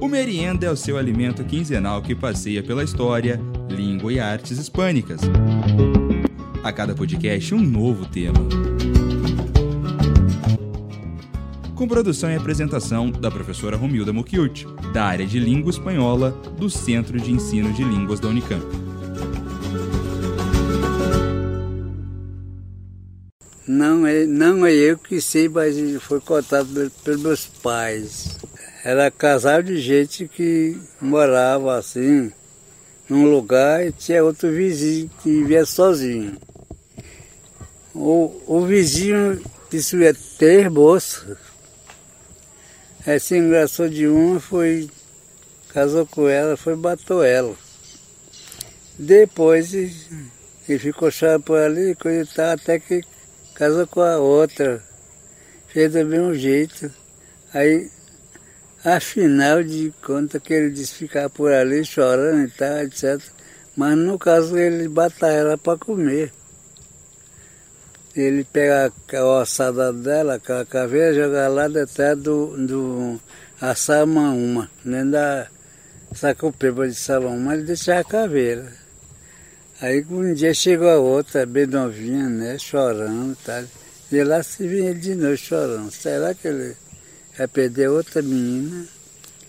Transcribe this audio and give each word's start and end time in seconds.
O 0.00 0.08
merienda 0.08 0.66
é 0.66 0.70
o 0.70 0.76
seu 0.76 0.96
alimento 0.96 1.44
quinzenal 1.44 2.02
que 2.02 2.14
passeia 2.14 2.62
pela 2.62 2.82
história, 2.82 3.40
língua 3.68 4.12
e 4.12 4.18
artes 4.18 4.58
hispânicas. 4.58 5.20
A 6.62 6.72
cada 6.72 6.94
podcast, 6.94 7.54
um 7.54 7.60
novo 7.60 8.06
tema. 8.06 8.38
Com 11.74 11.88
produção 11.88 12.30
e 12.30 12.36
apresentação 12.36 13.10
da 13.10 13.30
professora 13.30 13.76
Romilda 13.76 14.12
Mucchiuti, 14.12 14.66
da 14.92 15.04
área 15.04 15.26
de 15.26 15.40
língua 15.40 15.70
espanhola 15.70 16.30
do 16.58 16.68
Centro 16.68 17.18
de 17.18 17.32
Ensino 17.32 17.72
de 17.72 17.82
Línguas 17.82 18.20
da 18.20 18.28
Unicamp. 18.28 18.89
Não 23.72 24.04
é, 24.04 24.26
não 24.26 24.66
é 24.66 24.72
eu 24.72 24.98
que 24.98 25.20
sei, 25.20 25.48
mas 25.48 25.76
foi 26.02 26.20
contado 26.20 26.90
pelos 27.04 27.22
meus 27.22 27.46
pais. 27.46 28.36
Era 28.82 29.12
casal 29.12 29.62
de 29.62 29.80
gente 29.80 30.26
que 30.26 30.76
morava 31.00 31.78
assim, 31.78 32.32
num 33.08 33.30
lugar 33.30 33.86
e 33.86 33.92
tinha 33.92 34.24
outro 34.24 34.50
vizinho 34.50 35.08
que 35.22 35.30
vivia 35.30 35.64
sozinho. 35.64 36.36
O, 37.94 38.42
o 38.44 38.66
vizinho 38.66 39.40
ia 39.72 40.14
ter 40.36 40.68
moça. 40.68 41.38
Aí 43.06 43.20
se 43.20 43.36
engraçou 43.36 43.88
de 43.88 44.08
uma, 44.08 44.40
foi, 44.40 44.90
casou 45.72 46.04
com 46.06 46.28
ela, 46.28 46.56
foi 46.56 46.74
matou 46.74 47.22
ela. 47.22 47.54
Depois 48.98 49.72
ele 49.72 50.78
ficou 50.80 51.08
por 51.44 51.58
ali, 51.58 51.94
coisa 51.94 52.28
e 52.28 52.34
tal, 52.34 52.50
até 52.50 52.80
que 52.80 53.04
casou 53.60 53.86
com 53.86 54.00
a 54.00 54.16
outra. 54.16 54.82
Fez 55.68 55.92
do 55.92 56.02
mesmo 56.06 56.34
jeito. 56.34 56.90
Aí, 57.52 57.90
afinal 58.82 59.62
de 59.62 59.92
contas, 60.02 60.40
que 60.42 60.54
ele 60.54 60.70
disse 60.70 60.94
ficar 60.94 61.28
por 61.28 61.52
ali 61.52 61.84
chorando 61.84 62.48
e 62.48 62.50
tal, 62.52 62.78
etc. 62.78 63.20
Mas 63.76 63.98
no 63.98 64.18
caso 64.18 64.56
ele 64.56 64.88
batalha 64.88 65.32
ela 65.32 65.58
para 65.58 65.78
comer. 65.78 66.32
Ele 68.16 68.44
pega 68.44 68.90
a 69.12 69.24
ossada 69.24 69.92
dela, 69.92 70.34
aquela 70.34 70.64
caveira, 70.64 71.14
joga 71.14 71.46
lá 71.48 71.68
detrás 71.68 72.18
do, 72.18 72.56
do 72.66 73.20
a 73.60 73.74
uma 74.10 74.70
nem 74.82 75.08
da 75.08 75.46
sacopepa 76.14 76.88
de 76.88 77.12
uma 77.12 77.54
ele 77.54 77.64
deixa 77.64 77.98
a 77.98 78.04
caveira. 78.04 78.79
Aí 79.80 80.04
um 80.10 80.34
dia 80.34 80.52
chegou 80.52 80.90
a 80.90 80.98
outra, 80.98 81.46
bem 81.46 81.66
novinha, 81.66 82.28
né, 82.28 82.58
chorando 82.58 83.32
e 83.32 83.44
tal. 83.44 83.64
E 84.12 84.22
lá 84.22 84.42
se 84.42 84.66
vinha 84.68 84.94
de 84.94 85.14
novo 85.14 85.36
chorando. 85.36 85.90
Será 85.90 86.34
que 86.34 86.48
ele 86.48 86.76
ia 87.38 87.48
perder 87.48 87.88
outra 87.88 88.20
menina? 88.20 88.86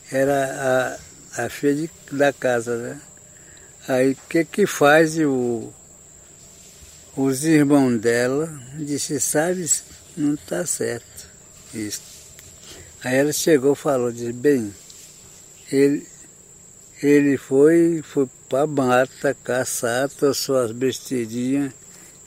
Era 0.09 0.99
a, 1.35 1.43
a 1.45 1.49
filha 1.49 1.75
de, 1.75 2.15
da 2.15 2.31
casa, 2.31 2.77
né? 2.77 3.01
Aí 3.87 4.11
o 4.11 4.17
que 4.29 4.45
que 4.45 4.65
faz 4.65 5.17
o, 5.19 5.73
os 7.17 7.43
irmãos 7.43 7.99
dela 7.99 8.47
disse, 8.77 9.19
sabe, 9.19 9.69
não 10.15 10.35
está 10.35 10.65
certo 10.65 11.27
isso. 11.73 12.01
Aí 13.03 13.15
ela 13.15 13.33
chegou 13.33 13.73
e 13.73 13.75
falou, 13.75 14.11
disse, 14.11 14.31
bem, 14.31 14.73
ele, 15.71 16.07
ele 17.01 17.35
foi, 17.35 18.01
foi 18.03 18.27
para 18.47 18.63
a 18.63 18.67
mata 18.67 19.33
caçar, 19.43 20.07
trouxe 20.09 20.51
as 20.51 20.71
besteirinhas, 20.71 21.73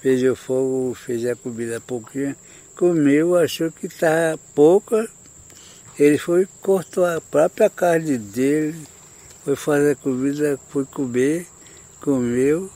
fez 0.01 0.23
o 0.25 0.35
fogo, 0.35 0.95
fez 0.95 1.25
a 1.27 1.37
comida 1.37 1.81
pouquinho, 1.81 2.35
comeu, 2.77 3.37
achou 3.37 3.71
que 3.71 3.87
estava 3.87 4.37
pouca, 4.53 5.09
ele 5.97 6.19
foi, 6.19 6.49
cortou 6.61 7.05
a 7.05 7.21
própria 7.21 7.71
carne 7.71 8.19
dele, 8.19 8.75
foi 9.45 9.55
fazer 9.55 9.93
a 9.93 9.97
comida, 9.97 10.59
foi 10.71 10.85
comer, 10.87 11.47
comeu, 12.01 12.69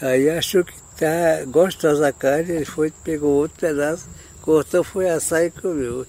aí 0.00 0.30
achou 0.30 0.64
que 0.64 0.74
tá 0.98 1.44
gostosa 1.46 2.08
a 2.08 2.12
carne, 2.12 2.52
ele 2.52 2.64
foi, 2.64 2.90
pegou 3.04 3.34
outro 3.34 3.58
pedaço, 3.60 4.08
cortou, 4.40 4.82
foi 4.82 5.10
assar 5.10 5.44
e 5.44 5.50
comeu. 5.50 6.06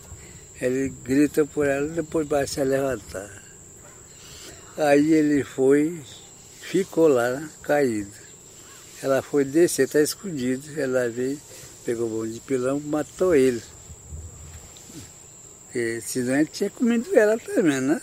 Ele 0.62 0.90
gritou 1.04 1.46
por 1.46 1.68
ela, 1.68 1.88
depois 1.88 2.28
vai 2.28 2.48
se 2.48 2.64
levantar. 2.64 3.47
Aí 4.78 5.12
ele 5.12 5.44
foi, 5.44 6.00
ficou 6.62 7.08
lá, 7.08 7.50
caído. 7.64 8.12
Ela 9.02 9.22
foi 9.22 9.44
descer, 9.44 9.86
está 9.86 10.02
escondido. 10.02 10.80
Ela 10.80 11.10
veio, 11.10 11.40
pegou 11.84 12.08
o 12.08 12.10
bom 12.10 12.28
de 12.28 12.40
pilão, 12.40 12.80
matou 12.80 13.36
ele. 13.36 13.62
Porque 15.66 16.02
senão 16.02 16.36
ele 16.36 16.46
tinha 16.46 16.70
comido 16.70 17.10
ela 17.18 17.38
também, 17.40 17.82
né? 17.82 18.02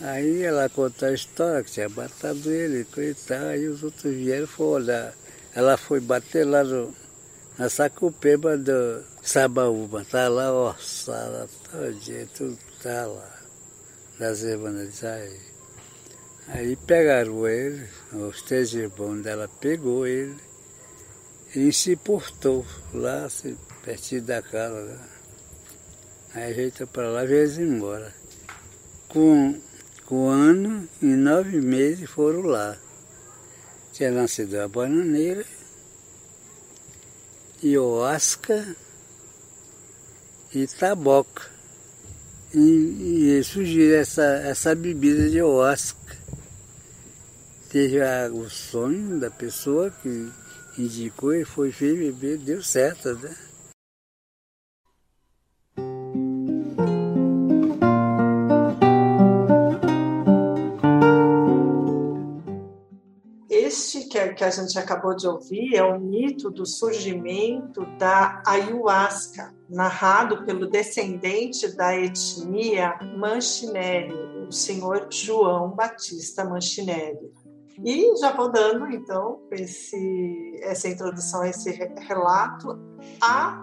Aí 0.00 0.42
ela 0.42 0.68
contou 0.68 1.08
a 1.08 1.12
história 1.12 1.62
que 1.62 1.72
tinha 1.72 1.88
matado 1.88 2.50
ele, 2.50 2.84
coitado. 2.84 3.46
Aí 3.46 3.68
os 3.68 3.82
outros 3.82 4.14
vieram 4.14 4.44
e 4.44 4.46
foram 4.46 4.70
olhar. 4.70 5.14
Ela 5.54 5.76
foi 5.76 6.00
bater 6.00 6.46
lá 6.46 6.64
no, 6.64 6.94
na 7.58 7.68
sacupeba 7.68 8.56
do 8.56 9.02
Sabaúba, 9.22 10.04
tá 10.04 10.28
lá 10.28 10.52
ossada, 10.52 11.48
todinha, 11.70 12.26
tudo 12.34 12.56
tá 12.82 13.06
lá, 13.06 13.38
das 14.18 14.40
irmãs 14.42 15.02
aí. 15.04 16.76
Pegaram 16.86 17.46
ele, 17.46 17.86
os 18.12 18.42
três 18.42 18.72
irmãos 18.72 19.22
dela 19.22 19.48
pegou 19.60 20.06
ele 20.06 20.36
e 21.54 21.72
se 21.72 21.96
portou 21.96 22.66
lá, 22.94 23.28
pertinho 23.84 24.22
da 24.22 24.42
casa. 24.42 24.84
Né? 24.84 25.08
Aí 26.34 26.52
ajeitou 26.52 26.86
para 26.86 27.08
lá 27.10 27.24
e 27.24 27.26
veio 27.26 27.60
embora. 27.60 28.14
Com, 29.08 29.60
com 30.06 30.26
um 30.26 30.28
ano 30.28 30.88
e 31.02 31.06
nove 31.06 31.60
meses 31.60 32.08
foram 32.08 32.42
lá 32.42 32.78
tinha 33.98 34.12
nascido 34.12 34.54
a 34.60 34.68
bananeira, 34.68 35.44
ioasca 37.60 38.76
e 40.54 40.68
taboca. 40.68 41.57
E, 42.54 43.38
e 43.38 43.44
surgiu 43.44 43.94
essa, 43.94 44.22
essa 44.22 44.74
bebida 44.74 45.28
de 45.28 45.38
ioasca. 45.38 46.16
Teve 47.70 48.00
a, 48.00 48.30
o 48.32 48.48
sonho 48.48 49.20
da 49.20 49.30
pessoa 49.30 49.90
que 50.02 50.30
indicou 50.78 51.34
e 51.34 51.44
foi 51.44 51.70
feio 51.72 51.96
beber, 52.12 52.38
deu 52.38 52.62
certo, 52.62 53.14
né? 53.14 53.36
Que 64.38 64.44
a 64.44 64.50
gente 64.50 64.78
acabou 64.78 65.16
de 65.16 65.26
ouvir 65.26 65.74
é 65.74 65.82
o 65.82 65.98
mito 65.98 66.48
do 66.48 66.64
surgimento 66.64 67.84
da 67.98 68.40
ayahuasca, 68.46 69.52
narrado 69.68 70.44
pelo 70.44 70.68
descendente 70.68 71.74
da 71.76 71.96
etnia 71.96 72.96
Manchinelli, 73.16 74.46
o 74.48 74.52
senhor 74.52 75.08
João 75.10 75.70
Batista 75.70 76.44
Manchinelli. 76.44 77.32
E 77.84 78.16
já 78.20 78.32
vou 78.32 78.50
dando, 78.50 78.86
então, 78.86 79.40
esse, 79.50 80.60
essa 80.62 80.88
introdução, 80.88 81.44
esse 81.44 81.70
relato 81.72 82.78
a 83.20 83.60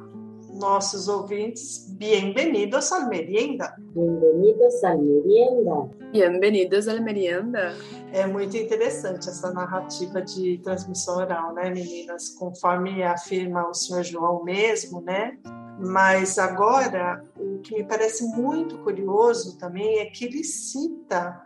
nossos 0.56 1.08
ouvintes. 1.08 1.85
Bienvenidos 1.98 2.92
al 2.92 3.08
merienda. 3.08 3.74
Bienvenidos 3.78 4.84
al 4.84 5.00
merienda. 5.00 5.90
Bienvenidos 6.12 6.90
al 6.90 7.02
merienda. 7.02 7.74
É 8.12 8.28
muito 8.28 8.58
interessante 8.58 9.30
essa 9.30 9.54
narrativa 9.54 10.22
de 10.22 10.58
transmissão 10.58 11.16
oral, 11.16 11.54
né, 11.54 11.70
meninas? 11.70 12.32
Conforme 12.32 13.02
afirma 13.02 13.70
o 13.70 13.74
senhor 13.74 14.04
João 14.04 14.44
mesmo, 14.44 15.00
né? 15.00 15.38
Mas 15.80 16.38
agora, 16.38 17.24
o 17.40 17.60
que 17.60 17.76
me 17.76 17.86
parece 17.86 18.26
muito 18.26 18.78
curioso 18.80 19.58
também 19.58 20.00
é 20.00 20.06
que 20.08 20.26
ele 20.26 20.44
cita 20.44 21.42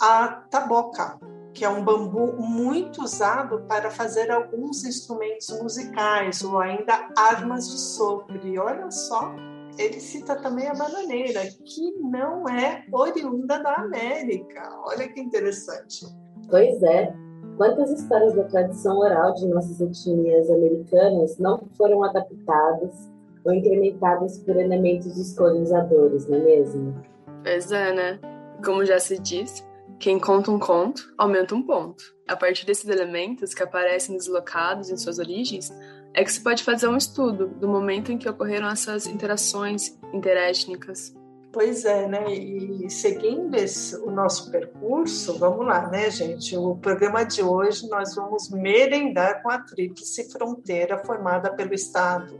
a 0.00 0.28
taboca, 0.50 1.20
que 1.52 1.62
é 1.62 1.68
um 1.68 1.84
bambu 1.84 2.36
muito 2.38 3.02
usado 3.02 3.66
para 3.68 3.90
fazer 3.90 4.30
alguns 4.30 4.82
instrumentos 4.82 5.50
musicais 5.60 6.42
ou 6.42 6.58
ainda 6.58 7.10
armas 7.18 7.68
de 7.68 7.78
sopro. 7.78 8.40
E 8.46 8.58
olha 8.58 8.90
só, 8.90 9.34
ele 9.78 10.00
cita 10.00 10.36
também 10.36 10.68
a 10.68 10.74
bananeira, 10.74 11.40
que 11.64 11.92
não 12.00 12.48
é 12.48 12.84
oriunda 12.92 13.62
da 13.62 13.74
América. 13.76 14.62
Olha 14.84 15.08
que 15.08 15.20
interessante. 15.20 16.06
Pois 16.48 16.82
é. 16.82 17.14
Quantas 17.56 17.90
histórias 17.90 18.34
da 18.34 18.44
tradição 18.44 18.98
oral 18.98 19.34
de 19.34 19.46
nossas 19.46 19.80
etnias 19.80 20.50
americanas 20.50 21.38
não 21.38 21.58
foram 21.76 22.02
adaptadas 22.02 23.10
ou 23.44 23.52
incrementadas 23.52 24.38
por 24.38 24.56
elementos 24.56 25.14
dos 25.14 25.36
colonizadores, 25.36 26.26
não 26.26 26.38
é 26.38 26.42
mesmo? 26.42 27.02
Pois 27.42 27.70
é, 27.70 27.92
né? 27.92 28.20
Como 28.64 28.84
já 28.84 28.98
se 28.98 29.18
disse, 29.18 29.62
quem 29.98 30.18
conta 30.18 30.50
um 30.50 30.58
conto, 30.58 31.12
aumenta 31.18 31.54
um 31.54 31.62
ponto. 31.62 32.02
A 32.26 32.34
partir 32.34 32.64
desses 32.64 32.88
elementos 32.88 33.52
que 33.52 33.62
aparecem 33.62 34.16
deslocados 34.16 34.88
em 34.88 34.96
suas 34.96 35.18
origens, 35.18 35.70
é 36.14 36.24
que 36.24 36.32
se 36.32 36.40
pode 36.40 36.62
fazer 36.62 36.88
um 36.88 36.96
estudo 36.96 37.48
do 37.48 37.68
momento 37.68 38.10
em 38.12 38.18
que 38.18 38.28
ocorreram 38.28 38.68
essas 38.68 39.06
interações 39.06 39.96
interétnicas. 40.12 41.14
Pois 41.52 41.84
é, 41.84 42.06
né? 42.06 42.32
E 42.32 42.88
seguindo 42.88 43.54
esse, 43.56 43.96
o 43.96 44.10
nosso 44.10 44.50
percurso, 44.52 45.36
vamos 45.36 45.66
lá, 45.66 45.88
né, 45.88 46.08
gente? 46.08 46.56
O 46.56 46.76
programa 46.76 47.24
de 47.24 47.42
hoje 47.42 47.88
nós 47.88 48.14
vamos 48.14 48.48
merendar 48.50 49.42
com 49.42 49.50
a 49.50 49.58
tríplice 49.58 50.30
fronteira 50.30 50.98
formada 51.04 51.52
pelo 51.52 51.74
Estado 51.74 52.38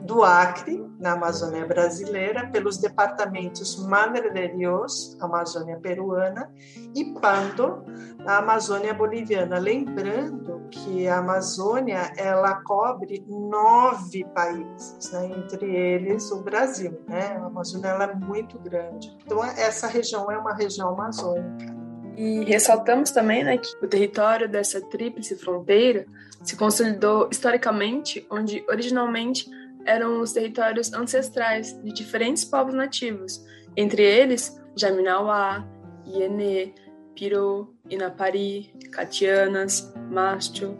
do 0.00 0.22
Acre, 0.22 0.86
na 0.98 1.12
Amazônia 1.12 1.66
brasileira, 1.66 2.46
pelos 2.48 2.78
departamentos 2.78 3.76
Madre 3.84 4.30
de 4.30 4.48
Dios, 4.56 5.16
Amazônia 5.20 5.76
peruana, 5.76 6.52
e 6.94 7.04
Pando, 7.20 7.84
a 8.26 8.38
Amazônia 8.38 8.94
boliviana. 8.94 9.58
Lembrando 9.58 10.62
que 10.70 11.08
a 11.08 11.18
Amazônia 11.18 12.12
ela 12.16 12.62
cobre 12.62 13.24
nove 13.28 14.24
países, 14.34 15.10
né? 15.12 15.26
entre 15.26 15.66
eles 15.74 16.30
o 16.30 16.42
Brasil. 16.42 17.00
Né? 17.08 17.36
A 17.40 17.46
Amazônia 17.46 17.88
ela 17.88 18.04
é 18.04 18.14
muito 18.14 18.58
grande. 18.58 19.16
Então, 19.24 19.44
essa 19.44 19.86
região 19.86 20.30
é 20.30 20.38
uma 20.38 20.54
região 20.54 20.90
amazônica. 20.90 21.76
E 22.16 22.44
ressaltamos 22.44 23.12
também 23.12 23.44
né, 23.44 23.58
que 23.58 23.68
o 23.80 23.86
território 23.86 24.48
dessa 24.48 24.80
tríplice 24.80 25.36
fronteira 25.36 26.04
se 26.42 26.56
consolidou 26.56 27.28
historicamente, 27.30 28.26
onde 28.28 28.64
originalmente 28.68 29.48
eram 29.88 30.20
os 30.20 30.32
territórios 30.32 30.92
ancestrais 30.92 31.72
de 31.82 31.90
diferentes 31.90 32.44
povos 32.44 32.74
nativos, 32.74 33.42
entre 33.74 34.02
eles 34.02 34.60
Jaminauá, 34.76 35.66
Ienê, 36.06 36.74
Pirô, 37.14 37.68
Inapari, 37.88 38.70
Catianas, 38.92 39.90
Mastio 40.10 40.76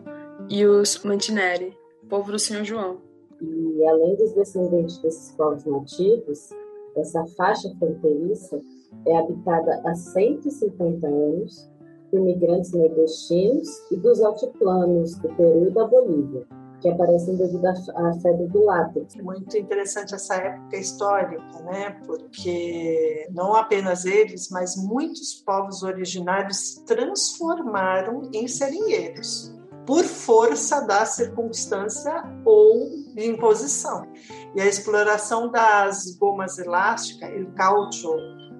e 0.50 0.64
os 0.66 1.02
Mantineri, 1.02 1.75
povo 2.06 2.31
do 2.31 2.38
Senhor 2.38 2.64
João. 2.64 3.00
E 3.40 3.87
além 3.87 4.14
dos 4.16 4.32
descendentes 4.34 4.99
desses 4.99 5.32
povos 5.32 5.64
nativos, 5.64 6.50
essa 6.94 7.25
faixa 7.34 7.75
fronteiriça 7.78 8.61
é 9.06 9.16
habitada 9.16 9.81
há 9.87 9.94
150 9.94 11.06
anos 11.06 11.70
por 12.11 12.20
imigrantes 12.20 12.72
nordestinos 12.72 13.69
e 13.90 13.96
dos 13.96 14.20
altiplanos 14.20 15.14
do 15.16 15.28
Peru 15.34 15.69
e 15.69 15.70
da 15.70 15.87
Bolívia 15.87 16.46
que 16.80 16.88
aparecem 16.88 17.36
devido 17.36 17.66
à 17.66 18.12
febre 18.20 18.46
do 18.48 18.64
látex. 18.64 19.14
Muito 19.16 19.56
interessante 19.56 20.14
essa 20.14 20.34
época 20.34 20.76
histórica, 20.76 21.60
né? 21.64 21.90
Porque 22.06 23.28
não 23.30 23.54
apenas 23.54 24.04
eles, 24.04 24.48
mas 24.50 24.76
muitos 24.76 25.34
povos 25.34 25.82
originários 25.82 26.56
se 26.56 26.84
transformaram 26.84 28.30
em 28.32 28.46
seringueiros 28.46 29.56
por 29.86 30.04
força 30.04 30.82
da 30.82 31.06
circunstância 31.06 32.22
ou 32.44 32.90
de 33.14 33.26
imposição. 33.26 34.06
E 34.54 34.60
a 34.60 34.66
exploração 34.66 35.50
das 35.50 36.14
gomas 36.19 36.58
elásticas, 36.58 37.30
o 37.40 37.52
caucho 37.54 38.14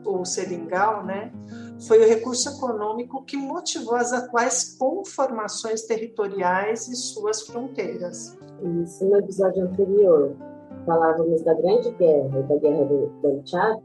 ou 0.07 0.25
seringal, 0.25 1.05
né? 1.05 1.31
Foi 1.87 2.05
o 2.05 2.09
recurso 2.09 2.49
econômico 2.49 3.23
que 3.25 3.37
motivou 3.37 3.95
as 3.95 4.13
atuais 4.13 4.77
conformações 4.79 5.83
territoriais 5.83 6.89
e 6.89 6.97
suas 6.97 7.43
fronteiras. 7.43 8.37
Isso 8.83 9.05
no 9.05 9.17
episódio 9.19 9.65
anterior 9.65 10.37
falávamos 10.85 11.43
da 11.43 11.55
Grande 11.55 11.91
Guerra 11.93 12.41
e 12.41 12.43
da 12.43 12.57
Guerra 12.57 12.85
do, 12.85 13.43
Tchad. 13.45 13.81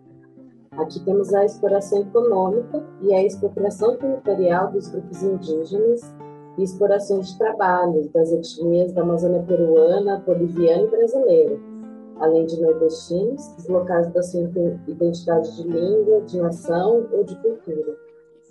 Aqui 0.72 1.00
temos 1.01 1.31
a 1.34 1.45
exploração 1.45 2.01
econômica 2.01 2.84
e 3.01 3.13
a 3.13 3.24
expropriação 3.24 3.95
territorial 3.98 4.72
dos 4.72 4.88
grupos 4.88 5.22
indígenas 5.22 6.01
e 6.57 6.63
exploração 6.63 7.19
de 7.19 7.38
trabalhos 7.38 8.10
das 8.10 8.31
etnias 8.31 8.92
da 8.94 9.01
Amazônia 9.01 9.44
peruana, 9.44 10.24
boliviana 10.25 10.84
e 10.84 10.88
brasileira, 10.88 11.60
além 12.19 12.45
de 12.45 12.60
nordestinos, 12.62 13.48
deslocados 13.57 14.13
da 14.13 14.21
sua 14.21 14.42
identidade 14.88 15.56
de 15.56 15.63
língua, 15.63 16.21
de 16.21 16.39
nação 16.39 17.07
ou 17.12 17.24
de 17.24 17.36
cultura. 17.42 17.98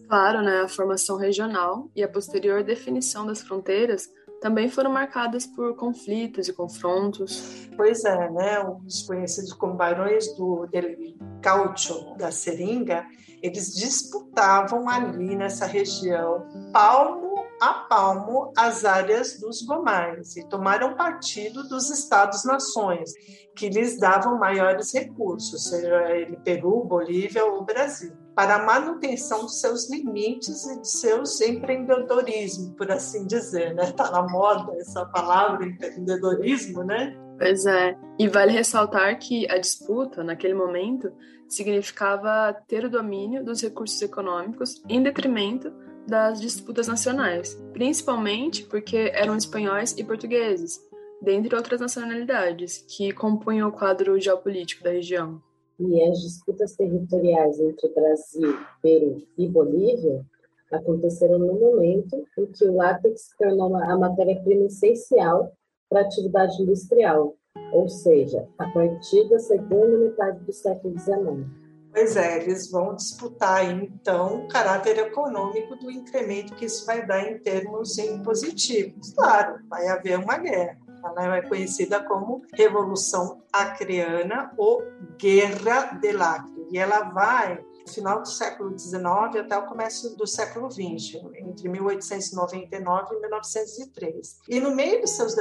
Claro, 0.09 0.43
né, 0.43 0.61
a 0.61 0.69
formação 0.69 1.17
regional 1.17 1.88
e 1.97 2.03
a 2.03 2.09
posterior 2.09 2.62
definição 2.62 3.26
das 3.26 3.41
fronteiras 3.41 4.11
também 4.43 4.69
foram 4.69 4.91
marcadas 4.91 5.47
por 5.47 5.76
conflitos 5.76 6.49
e 6.49 6.53
confrontos. 6.53 7.69
Pois 7.76 8.05
é, 8.05 8.31
né, 8.31 8.59
os 8.85 9.03
conhecidos 9.03 9.53
como 9.53 9.75
barões 9.75 10.37
do 10.37 10.67
del 10.67 10.97
caucho, 11.41 12.15
da 12.19 12.31
seringa, 12.31 13.06
eles 13.43 13.75
disputavam 13.75 14.88
ali 14.88 15.35
nessa 15.37 15.65
região 15.65 16.47
palmo 16.73 17.31
a 17.62 17.75
palmo 17.75 18.53
as 18.59 18.85
áreas 18.85 19.38
dos 19.38 19.62
gomais 19.62 20.37
e 20.37 20.44
tomaram 20.49 20.97
partido 20.97 21.62
dos 21.69 21.91
Estados-nações, 21.91 23.12
que 23.55 23.69
lhes 23.69 24.00
davam 24.00 24.37
maiores 24.37 24.93
recursos, 24.93 25.69
seja 25.69 26.11
ele 26.11 26.37
Peru, 26.38 26.82
Bolívia 26.82 27.44
ou 27.44 27.64
Brasil, 27.64 28.12
para 28.35 28.56
a 28.56 28.67
manutenção 28.67 29.43
dos 29.43 29.61
seus 29.61 29.88
limites 29.88 30.67
e 30.67 30.81
de 30.81 30.88
seus 30.88 31.41
empreendedorismo, 31.41 32.75
por 32.75 32.91
assim 32.91 33.29
dizer, 33.29 33.73
né? 33.75 33.85
Está 33.85 34.11
na 34.11 34.26
moda 34.26 34.73
essa 34.79 35.06
palavra 35.06 35.65
empreendedorismo, 35.65 36.82
né? 36.82 37.17
Pois 37.38 37.65
é, 37.65 37.97
e 38.19 38.26
vale 38.26 38.50
ressaltar 38.50 39.17
que 39.20 39.49
a 39.49 39.56
disputa, 39.56 40.25
naquele 40.25 40.55
momento, 40.55 41.12
significava 41.49 42.53
ter 42.67 42.85
o 42.85 42.91
domínio 42.91 43.44
dos 43.44 43.62
recursos 43.62 44.03
econômicos 44.03 44.82
em 44.88 45.00
detrimento 45.00 45.73
das 46.07 46.41
disputas 46.41 46.89
nacionais, 46.89 47.55
principalmente 47.73 48.65
porque 48.65 49.11
eram 49.15 49.37
espanhóis 49.37 49.97
e 49.97 50.05
portugueses, 50.05 50.81
dentre 51.21 51.55
outras 51.55 51.81
nacionalidades, 51.81 52.85
que 52.89 53.13
compunham 53.13 53.69
o 53.69 53.73
quadro 53.73 54.19
geopolítico 54.21 54.83
da 54.83 54.91
região. 54.91 55.41
E 55.79 56.03
as 56.03 56.21
disputas 56.21 56.77
territoriais 56.77 57.59
entre 57.59 57.89
Brasil, 57.89 58.57
Peru 58.83 59.23
e 59.39 59.49
Bolívia 59.49 60.25
aconteceram 60.71 61.39
no 61.39 61.55
momento 61.55 62.25
em 62.39 62.47
que 62.47 62.65
o 62.65 62.77
látex 62.77 63.23
se 63.23 63.37
tornou 63.37 63.77
a 63.77 63.97
matéria-prima 63.97 64.67
essencial 64.67 65.53
para 65.89 66.01
a 66.01 66.05
atividade 66.05 66.63
industrial, 66.63 67.37
ou 67.73 67.89
seja, 67.89 68.49
a 68.59 68.69
partir 68.71 69.29
da 69.29 69.39
segunda 69.39 69.99
metade 69.99 70.41
do 70.45 70.53
século 70.53 70.99
XIX. 70.99 71.62
Pois 71.93 72.17
é, 72.17 72.43
eles 72.43 72.71
vão 72.71 72.97
disputar 72.97 73.65
então 73.71 74.44
o 74.44 74.49
caráter 74.49 74.99
econômico 74.99 75.77
do 75.77 75.91
incremento 75.91 76.55
que 76.55 76.65
isso 76.65 76.87
vai 76.87 77.06
dar 77.06 77.21
em 77.31 77.39
termos 77.39 77.99
impositivos. 77.99 79.12
Claro, 79.12 79.61
vai 79.69 79.87
haver 79.89 80.19
uma 80.19 80.39
guerra. 80.39 80.79
Ela 81.05 81.37
é 81.37 81.43
conhecida 81.43 82.03
como 82.03 82.43
Revolução 82.55 83.43
Acreana 83.53 84.53
ou 84.56 84.83
Guerra 85.19 85.99
del 86.00 86.23
Acre. 86.23 86.67
E 86.71 86.79
ela 86.79 87.11
vai 87.11 87.56
do 87.84 87.91
final 87.93 88.20
do 88.20 88.29
século 88.29 88.79
XIX 88.79 89.05
até 89.41 89.58
o 89.58 89.67
começo 89.67 90.17
do 90.17 90.27
século 90.27 90.70
XX, 90.70 91.20
entre 91.37 91.69
1899 91.69 93.15
e 93.15 93.20
1903. 93.20 94.39
E 94.49 94.61
no 94.61 94.75
meio 94.75 95.01
dos 95.01 95.11
seus 95.11 95.34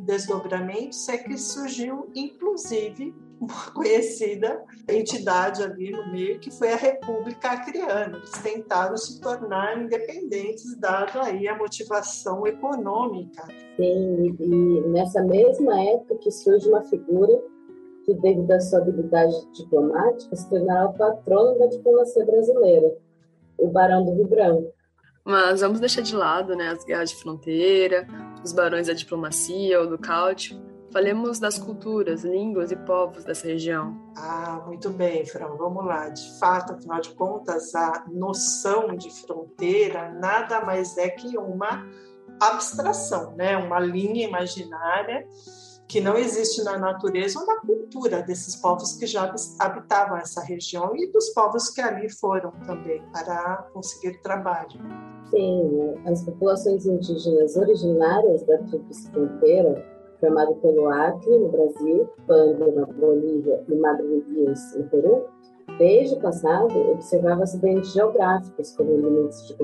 desdobramentos 0.00 1.08
é 1.08 1.18
que 1.18 1.36
surgiu, 1.36 2.10
inclusive, 2.14 3.14
uma 3.40 3.70
conhecida 3.72 4.62
entidade 4.88 5.62
ali 5.62 5.90
no 5.90 6.10
meio, 6.10 6.38
que 6.38 6.50
foi 6.50 6.72
a 6.72 6.76
República 6.76 7.52
Acreana. 7.52 8.16
Eles 8.16 8.30
tentaram 8.42 8.96
se 8.96 9.20
tornar 9.20 9.80
independentes, 9.80 10.76
dado 10.78 11.20
aí 11.20 11.46
a 11.48 11.56
motivação 11.56 12.46
econômica. 12.46 13.46
Sim, 13.76 14.36
e 14.40 14.80
nessa 14.88 15.22
mesma 15.22 15.80
época 15.82 16.16
que 16.16 16.30
surge 16.30 16.68
uma 16.68 16.82
figura 16.84 17.40
que, 18.04 18.14
devido 18.14 18.50
à 18.50 18.60
sua 18.60 18.80
habilidade 18.80 19.34
diplomática, 19.52 20.34
se 20.34 20.48
tornará 20.48 20.86
o 20.86 20.94
patrono 20.94 21.58
da 21.58 21.66
diplomacia 21.66 22.24
brasileira, 22.24 22.96
o 23.58 23.68
Barão 23.68 24.04
do 24.04 24.14
Rio 24.14 24.26
Branco. 24.26 24.72
Mas 25.24 25.60
vamos 25.60 25.78
deixar 25.78 26.00
de 26.00 26.16
lado 26.16 26.56
né, 26.56 26.68
as 26.68 26.82
guerras 26.84 27.10
de 27.10 27.16
fronteira, 27.16 28.06
os 28.42 28.50
barões 28.50 28.86
da 28.86 28.94
diplomacia 28.94 29.78
ou 29.78 29.86
do 29.86 29.98
cálcio. 29.98 30.58
Falemos 30.90 31.38
das 31.38 31.58
culturas, 31.58 32.24
línguas 32.24 32.70
e 32.70 32.76
povos 32.76 33.24
dessa 33.24 33.46
região. 33.46 33.94
Ah, 34.16 34.62
muito 34.66 34.88
bem, 34.90 35.24
Fran. 35.26 35.54
Vamos 35.56 35.84
lá. 35.84 36.08
De 36.08 36.38
fato, 36.38 36.72
afinal 36.72 37.00
de 37.00 37.10
contas, 37.10 37.74
a 37.74 38.04
noção 38.10 38.96
de 38.96 39.10
fronteira 39.22 40.10
nada 40.12 40.64
mais 40.64 40.96
é 40.96 41.10
que 41.10 41.36
uma 41.36 41.86
abstração, 42.40 43.34
né? 43.36 43.56
uma 43.56 43.80
linha 43.80 44.26
imaginária 44.26 45.26
que 45.86 46.00
não 46.00 46.16
existe 46.16 46.62
na 46.62 46.78
natureza 46.78 47.40
ou 47.40 47.46
na 47.46 47.60
cultura 47.60 48.22
desses 48.22 48.56
povos 48.56 48.92
que 48.96 49.06
já 49.06 49.34
habitavam 49.58 50.18
essa 50.18 50.42
região 50.42 50.94
e 50.94 51.10
dos 51.10 51.30
povos 51.30 51.70
que 51.70 51.80
ali 51.80 52.10
foram 52.10 52.50
também 52.66 53.02
para 53.10 53.68
conseguir 53.72 54.20
trabalho. 54.20 54.78
Sim, 55.30 55.94
as 56.06 56.22
populações 56.22 56.86
indígenas 56.86 57.56
originárias 57.56 58.42
da 58.44 58.58
tríplice 58.58 59.10
fronteira, 59.10 59.97
formada 60.20 60.52
pelo 60.54 60.88
Acre, 60.88 61.38
no 61.38 61.48
Brasil, 61.48 62.08
Pando, 62.26 62.72
na 62.72 62.86
Bolívia 62.86 63.62
e 63.68 63.74
Madre 63.74 64.24
Dios, 64.28 64.60
no 64.76 64.84
Peru, 64.88 65.24
desde 65.78 66.16
o 66.16 66.20
passado 66.20 66.76
observava 66.92 67.42
acidentes 67.42 67.92
geográficos 67.92 68.72
como 68.72 68.92
elementos 68.92 69.46
de, 69.46 69.54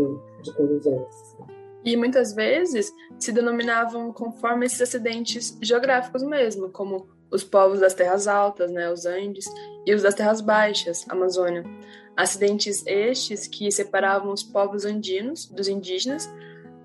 de 0.43 0.55
convivência. 0.55 1.39
E 1.85 1.97
muitas 1.97 2.33
vezes 2.33 2.93
se 3.19 3.31
denominavam 3.31 4.13
conforme 4.13 4.67
esses 4.67 4.81
acidentes 4.81 5.59
geográficos 5.61 6.23
mesmo, 6.23 6.71
como 6.71 7.07
os 7.31 7.45
povos 7.45 7.81
das 7.81 7.95
terras 7.95 8.27
altas, 8.27 8.71
né, 8.71 8.91
os 8.91 9.05
Andes, 9.05 9.45
e 9.85 9.95
os 9.95 10.03
das 10.03 10.15
terras 10.15 10.41
baixas, 10.41 11.05
Amazônia. 11.09 11.65
Acidentes 12.17 12.87
estes 12.87 13.47
que 13.47 13.71
separavam 13.71 14.33
os 14.33 14.43
povos 14.43 14.85
andinos 14.85 15.47
dos 15.47 15.69
indígenas 15.69 16.31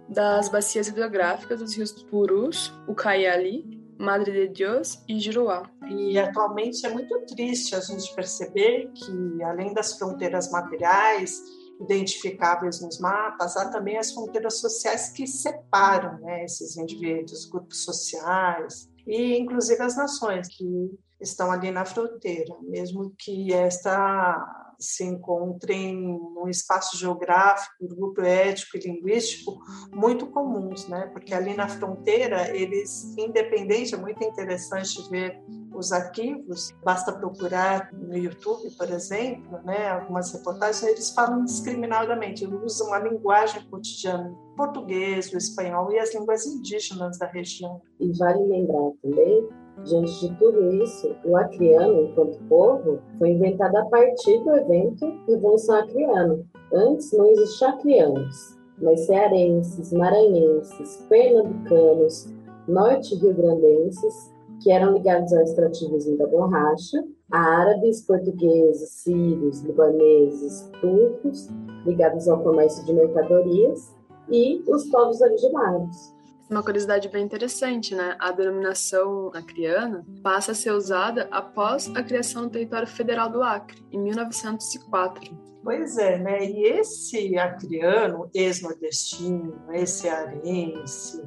das 0.09 0.49
bacias 0.49 0.87
hidrográficas 0.87 1.59
dos 1.59 1.75
rios 1.75 1.91
Purus, 1.91 2.73
Ucayali, 2.87 3.79
Madre 3.97 4.47
de 4.47 4.53
Deus 4.53 5.03
e 5.07 5.19
Juruá. 5.19 5.69
E 5.89 6.17
atualmente 6.17 6.85
é 6.85 6.89
muito 6.89 7.19
triste 7.25 7.75
a 7.75 7.79
gente 7.81 8.13
perceber 8.15 8.91
que, 8.93 9.43
além 9.43 9.73
das 9.73 9.97
fronteiras 9.97 10.49
materiais 10.51 11.41
identificáveis 11.81 12.81
nos 12.81 12.99
mapas, 12.99 13.55
há 13.55 13.69
também 13.69 13.97
as 13.97 14.11
fronteiras 14.11 14.59
sociais 14.59 15.09
que 15.09 15.27
separam 15.27 16.17
né, 16.19 16.43
esses 16.43 16.77
indivíduos, 16.77 17.45
grupos 17.45 17.83
sociais 17.83 18.89
e, 19.05 19.37
inclusive, 19.37 19.81
as 19.81 19.95
nações 19.95 20.47
que 20.47 20.91
estão 21.19 21.51
ali 21.51 21.71
na 21.71 21.85
fronteira, 21.85 22.55
mesmo 22.63 23.13
que 23.17 23.53
esta 23.53 24.58
se 24.79 25.03
encontrem 25.03 25.95
num 25.95 26.47
espaço 26.47 26.97
geográfico, 26.97 27.87
grupo 27.87 28.21
ético 28.21 28.77
e 28.77 28.79
linguístico 28.79 29.59
muito 29.93 30.27
comuns, 30.27 30.87
né? 30.87 31.07
Porque 31.07 31.33
ali 31.33 31.53
na 31.55 31.67
fronteira 31.67 32.55
eles, 32.55 33.15
independente, 33.17 33.93
é 33.93 33.97
muito 33.97 34.23
interessante 34.23 35.09
ver 35.09 35.41
os 35.73 35.91
arquivos, 35.91 36.71
basta 36.83 37.11
procurar 37.11 37.89
no 37.93 38.17
YouTube, 38.17 38.69
por 38.75 38.89
exemplo, 38.89 39.61
né, 39.63 39.89
algumas 39.89 40.33
reportagens, 40.33 40.83
eles 40.83 41.11
falam 41.11 41.41
indiscriminadamente, 41.41 42.45
usam 42.45 42.93
a 42.93 42.99
linguagem 42.99 43.63
cotidiana, 43.69 44.35
português, 44.57 45.31
o 45.31 45.37
espanhol 45.37 45.91
e 45.91 45.99
as 45.99 46.13
línguas 46.13 46.45
indígenas 46.45 47.17
da 47.17 47.27
região. 47.27 47.81
E 47.99 48.11
vale 48.17 48.43
lembrar 48.45 48.91
também 49.01 49.47
Diante 49.85 50.27
de 50.27 50.35
tudo 50.37 50.73
isso, 50.83 51.15
o 51.25 51.35
acriano, 51.37 52.03
enquanto 52.03 52.37
povo, 52.47 52.99
foi 53.17 53.31
inventado 53.31 53.75
a 53.77 53.85
partir 53.85 54.43
do 54.43 54.55
evento 54.55 55.05
Revolução 55.27 55.75
Acriana. 55.75 56.39
Antes 56.73 57.11
não 57.13 57.27
existiam 57.27 57.69
acrianos, 57.69 58.57
mas 58.81 59.05
cearenses, 59.05 59.91
maranhenses, 59.91 61.05
pernambucanos, 61.09 62.33
norte-rio-grandenses, 62.67 64.31
que 64.61 64.71
eram 64.71 64.93
ligados 64.93 65.33
ao 65.33 65.43
extrativismo 65.43 66.17
da 66.17 66.27
borracha, 66.27 67.03
árabes, 67.31 68.05
portugueses, 68.05 68.89
sírios, 68.89 69.61
libaneses, 69.61 70.69
turcos, 70.81 71.47
ligados 71.85 72.27
ao 72.27 72.43
comércio 72.43 72.85
de 72.85 72.93
mercadorias, 72.93 73.95
e 74.31 74.61
os 74.67 74.85
povos 74.89 75.21
originários. 75.21 76.13
Uma 76.49 76.63
curiosidade 76.63 77.07
bem 77.09 77.23
interessante, 77.23 77.93
né? 77.93 78.15
A 78.17 78.31
denominação 78.31 79.29
acriana 79.35 80.03
passa 80.23 80.51
a 80.51 80.55
ser 80.55 80.71
usada 80.71 81.27
após 81.29 81.87
a 81.95 82.01
criação 82.01 82.43
do 82.43 82.49
território 82.49 82.87
federal 82.87 83.29
do 83.29 83.43
Acre, 83.43 83.85
em 83.91 83.99
1904. 83.99 85.37
Pois 85.63 85.97
é, 85.99 86.17
né? 86.17 86.43
E 86.43 86.63
esse 86.63 87.37
acriano, 87.37 88.31
ex-nordestino, 88.33 89.61
ex-cearense, 89.71 91.21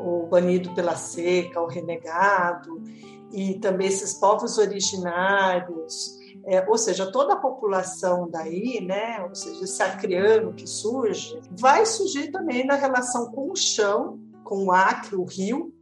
o 0.00 0.26
banido 0.26 0.74
pela 0.74 0.96
seca, 0.96 1.60
o 1.60 1.66
renegado, 1.68 2.82
e 3.30 3.60
também 3.60 3.86
esses 3.86 4.14
povos 4.14 4.58
originários, 4.58 6.18
é, 6.46 6.66
ou 6.68 6.78
seja, 6.78 7.12
toda 7.12 7.34
a 7.34 7.36
população 7.36 8.28
daí, 8.28 8.80
né, 8.80 9.22
ou 9.22 9.34
seja, 9.34 9.64
esse 9.64 9.82
acriano 9.82 10.54
que 10.54 10.66
surge, 10.66 11.38
vai 11.50 11.84
surgir 11.84 12.32
também 12.32 12.66
na 12.66 12.74
relação 12.74 13.30
com 13.30 13.52
o 13.52 13.56
chão 13.56 14.18
com 14.48 14.64
o 14.64 14.72
Acre, 14.72 15.14
o 15.14 15.24
rio, 15.24 15.74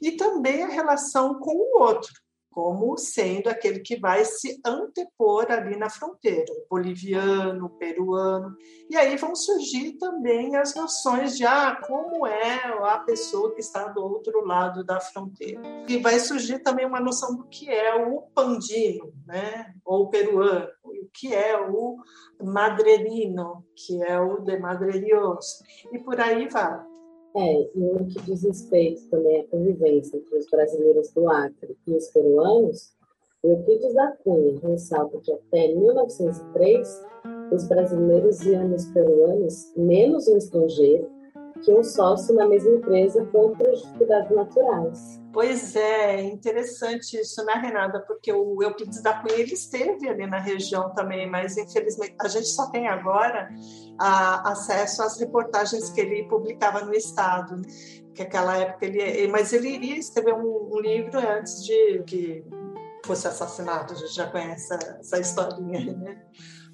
e 0.00 0.12
também 0.12 0.62
a 0.62 0.68
relação 0.68 1.38
com 1.38 1.54
o 1.54 1.82
outro, 1.82 2.12
como 2.50 2.96
sendo 2.98 3.48
aquele 3.48 3.80
que 3.80 3.98
vai 3.98 4.24
se 4.24 4.60
antepor 4.64 5.50
ali 5.50 5.76
na 5.76 5.88
fronteira, 5.88 6.52
o 6.52 6.66
boliviano, 6.68 7.66
o 7.66 7.70
peruano. 7.70 8.54
E 8.90 8.96
aí 8.96 9.16
vão 9.16 9.34
surgir 9.34 9.92
também 9.92 10.54
as 10.56 10.74
noções 10.74 11.36
de 11.36 11.46
ah, 11.46 11.80
como 11.86 12.26
é 12.26 12.60
a 12.82 12.98
pessoa 12.98 13.54
que 13.54 13.60
está 13.60 13.88
do 13.88 14.02
outro 14.02 14.44
lado 14.44 14.84
da 14.84 15.00
fronteira. 15.00 15.60
E 15.88 15.98
vai 15.98 16.18
surgir 16.20 16.58
também 16.60 16.84
uma 16.84 17.00
noção 17.00 17.34
do 17.34 17.44
que 17.44 17.70
é 17.70 17.94
o 17.94 18.22
pandino, 18.34 19.12
né? 19.26 19.72
ou 19.84 20.10
peruano, 20.10 20.68
o 20.82 21.08
que 21.12 21.34
é 21.34 21.58
o 21.58 21.96
madrelino, 22.42 23.64
que 23.74 24.02
é 24.02 24.20
o 24.20 24.40
de 24.40 24.58
Madrelios, 24.58 25.62
e 25.92 25.98
por 25.98 26.20
aí 26.20 26.48
vai. 26.48 26.91
É, 27.34 27.62
e 27.74 27.78
no 27.78 28.06
que 28.06 28.20
diz 28.22 28.42
respeito 28.42 29.08
também 29.08 29.40
à 29.40 29.44
convivência 29.46 30.18
entre 30.18 30.36
os 30.36 30.46
brasileiros 30.50 31.10
do 31.12 31.30
Acre 31.30 31.76
e 31.86 31.94
os 31.94 32.08
peruanos, 32.08 32.92
o 33.42 33.48
Euclides 33.48 33.94
da 33.94 34.12
Cunha 34.22 34.58
ressalta 34.60 35.18
que 35.18 35.32
até 35.32 35.74
1903 35.74 37.04
os 37.50 37.66
brasileiros 37.68 38.40
viam 38.40 38.68
nos 38.68 38.84
peruanos 38.86 39.72
menos 39.76 40.28
um 40.28 40.36
estrangeiro 40.36 41.10
que 41.62 41.72
um 41.72 41.82
sócio 41.82 42.34
na 42.34 42.46
mesma 42.46 42.76
empresa 42.76 43.24
contra 43.26 43.70
as 43.70 43.82
dificuldades 43.82 44.36
naturais. 44.36 45.22
Pois 45.32 45.74
é, 45.74 46.20
interessante 46.22 47.16
isso, 47.18 47.42
né, 47.44 47.54
Renata? 47.54 48.00
Porque 48.00 48.30
o 48.32 48.62
Euclides 48.62 49.02
da 49.02 49.14
Cunha 49.14 49.40
ele 49.40 49.54
esteve 49.54 50.08
ali 50.08 50.26
na 50.26 50.38
região 50.38 50.92
também, 50.94 51.28
mas 51.28 51.56
infelizmente 51.56 52.14
a 52.20 52.28
gente 52.28 52.48
só 52.48 52.70
tem 52.70 52.86
agora 52.86 53.48
a, 53.98 54.52
acesso 54.52 55.02
às 55.02 55.18
reportagens 55.18 55.88
que 55.90 56.00
ele 56.02 56.28
publicava 56.28 56.84
no 56.84 56.92
Estado, 56.92 57.62
que 58.14 58.22
aquela 58.22 58.58
época 58.58 58.84
ele, 58.84 59.28
mas 59.28 59.54
ele 59.54 59.70
iria 59.70 59.96
escrever 59.96 60.34
um, 60.34 60.68
um 60.70 60.80
livro 60.80 61.18
antes 61.18 61.64
de 61.64 62.02
que 62.06 62.44
fosse 63.06 63.26
assassinado. 63.26 63.94
A 63.94 63.96
gente 63.96 64.14
já 64.14 64.26
conhece 64.26 64.74
essa, 64.74 64.98
essa 65.00 65.18
historinha, 65.18 65.96
né? 65.96 66.22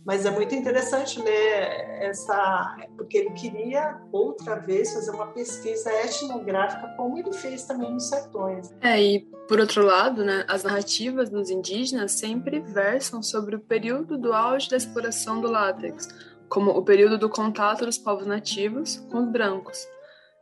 Mas 0.09 0.25
é 0.25 0.31
muito 0.31 0.55
interessante 0.55 1.21
ler 1.21 1.87
essa, 2.01 2.79
porque 2.97 3.19
ele 3.19 3.31
queria 3.33 4.01
outra 4.11 4.55
vez 4.55 4.95
fazer 4.95 5.11
uma 5.11 5.27
pesquisa 5.27 5.93
etnográfica, 5.93 6.95
como 6.97 7.19
ele 7.19 7.31
fez 7.31 7.65
também 7.65 7.93
nos 7.93 8.09
sertões. 8.09 8.75
É, 8.81 8.99
e 8.99 9.29
por 9.47 9.61
outro 9.61 9.85
lado, 9.85 10.25
né, 10.25 10.47
as 10.49 10.65
narrativas 10.65 11.29
dos 11.29 11.51
indígenas 11.51 12.13
sempre 12.13 12.59
versam 12.59 13.23
sobre 13.23 13.57
o 13.57 13.61
período 13.61 14.17
do 14.17 14.33
auge 14.33 14.71
da 14.71 14.79
exploração 14.79 15.43
do 15.43 15.51
látex, 15.51 16.09
como 16.49 16.71
o 16.71 16.83
período 16.83 17.19
do 17.19 17.29
contato 17.29 17.85
dos 17.85 17.99
povos 17.99 18.25
nativos 18.25 18.97
com 19.11 19.19
os 19.19 19.29
brancos. 19.31 19.87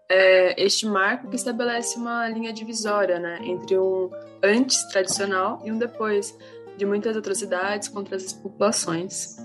É 0.09 0.63
este 0.63 0.87
marco 0.87 1.29
que 1.29 1.35
estabelece 1.35 1.99
uma 1.99 2.29
linha 2.29 2.53
divisória 2.53 3.19
né, 3.19 3.41
entre 3.43 3.77
um 3.77 4.13
antes 4.45 4.85
tradicional 4.93 5.61
e 5.65 5.73
um 5.73 5.77
depois, 5.77 6.39
de 6.77 6.87
muitas 6.87 7.17
atrocidades 7.17 7.89
contra 7.89 8.15
as 8.15 8.33
populações. 8.33 9.37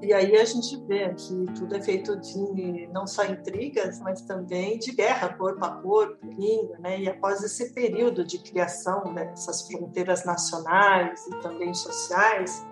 E 0.00 0.12
aí 0.12 0.36
a 0.36 0.44
gente 0.44 0.76
vê 0.86 1.12
que 1.14 1.52
tudo 1.54 1.76
é 1.76 1.82
feito 1.82 2.16
de 2.16 2.88
não 2.92 3.06
só 3.06 3.24
intrigas, 3.24 3.98
mas 4.00 4.20
também 4.22 4.78
de 4.78 4.92
guerra 4.92 5.30
corpo 5.30 5.64
a 5.64 5.70
corpo, 5.82 6.18
língua, 6.26 6.78
né? 6.78 7.00
E 7.00 7.08
após 7.08 7.42
esse 7.42 7.72
período 7.72 8.24
de 8.24 8.38
criação 8.38 9.12
dessas 9.12 9.66
fronteiras 9.66 10.24
nacionais 10.24 11.26
e 11.26 11.30
também 11.40 11.74
sociais, 11.74 12.64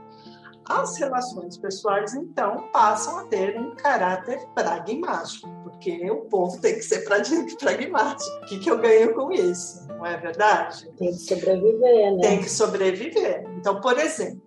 as 0.68 0.96
relações 0.98 1.56
pessoais 1.56 2.14
então 2.14 2.68
passam 2.72 3.18
a 3.18 3.24
ter 3.24 3.58
um 3.58 3.74
caráter 3.76 4.46
pragmático, 4.54 5.48
porque 5.62 6.10
o 6.10 6.22
povo 6.22 6.60
tem 6.60 6.74
que 6.74 6.82
ser 6.82 7.00
pragmático. 7.58 8.36
O 8.42 8.46
que, 8.46 8.58
que 8.58 8.70
eu 8.70 8.78
ganho 8.78 9.14
com 9.14 9.32
isso? 9.32 9.86
Não 9.88 10.04
é 10.04 10.16
verdade? 10.16 10.90
Tem 10.96 11.08
que 11.08 11.18
sobreviver, 11.18 12.16
né? 12.16 12.20
Tem 12.20 12.38
que 12.40 12.50
sobreviver. 12.50 13.44
Então, 13.56 13.80
por 13.80 13.98
exemplo, 13.98 14.42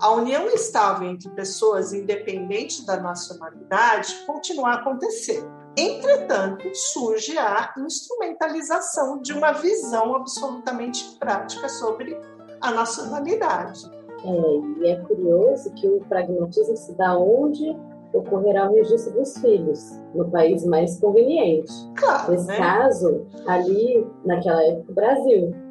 a 0.00 0.12
união 0.12 0.46
estável 0.48 1.08
entre 1.08 1.30
pessoas, 1.30 1.92
independente 1.92 2.84
da 2.84 2.98
nacionalidade, 3.00 4.14
continua 4.26 4.70
a 4.70 4.74
acontecer. 4.74 5.42
Entretanto, 5.76 6.64
surge 6.74 7.36
a 7.36 7.72
instrumentalização 7.78 9.20
de 9.20 9.32
uma 9.32 9.52
visão 9.52 10.14
absolutamente 10.16 11.16
prática 11.18 11.68
sobre 11.68 12.18
a 12.60 12.70
nacionalidade. 12.70 13.90
É, 14.24 14.80
e 14.80 14.90
é 14.90 14.96
curioso 15.00 15.72
que 15.74 15.86
o 15.86 16.00
pragmatismo 16.08 16.76
se 16.76 16.94
dá 16.94 17.16
onde 17.16 17.76
ocorrerá 18.12 18.70
o 18.70 18.74
registro 18.74 19.12
dos 19.14 19.36
filhos, 19.38 20.00
no 20.14 20.30
país 20.30 20.64
mais 20.64 20.98
conveniente. 20.98 21.72
Claro, 21.96 22.32
Nesse 22.32 22.46
né? 22.46 22.56
caso, 22.56 23.26
ali, 23.46 24.06
naquela 24.24 24.62
época, 24.64 24.92
o 24.92 24.94
Brasil 24.94 25.65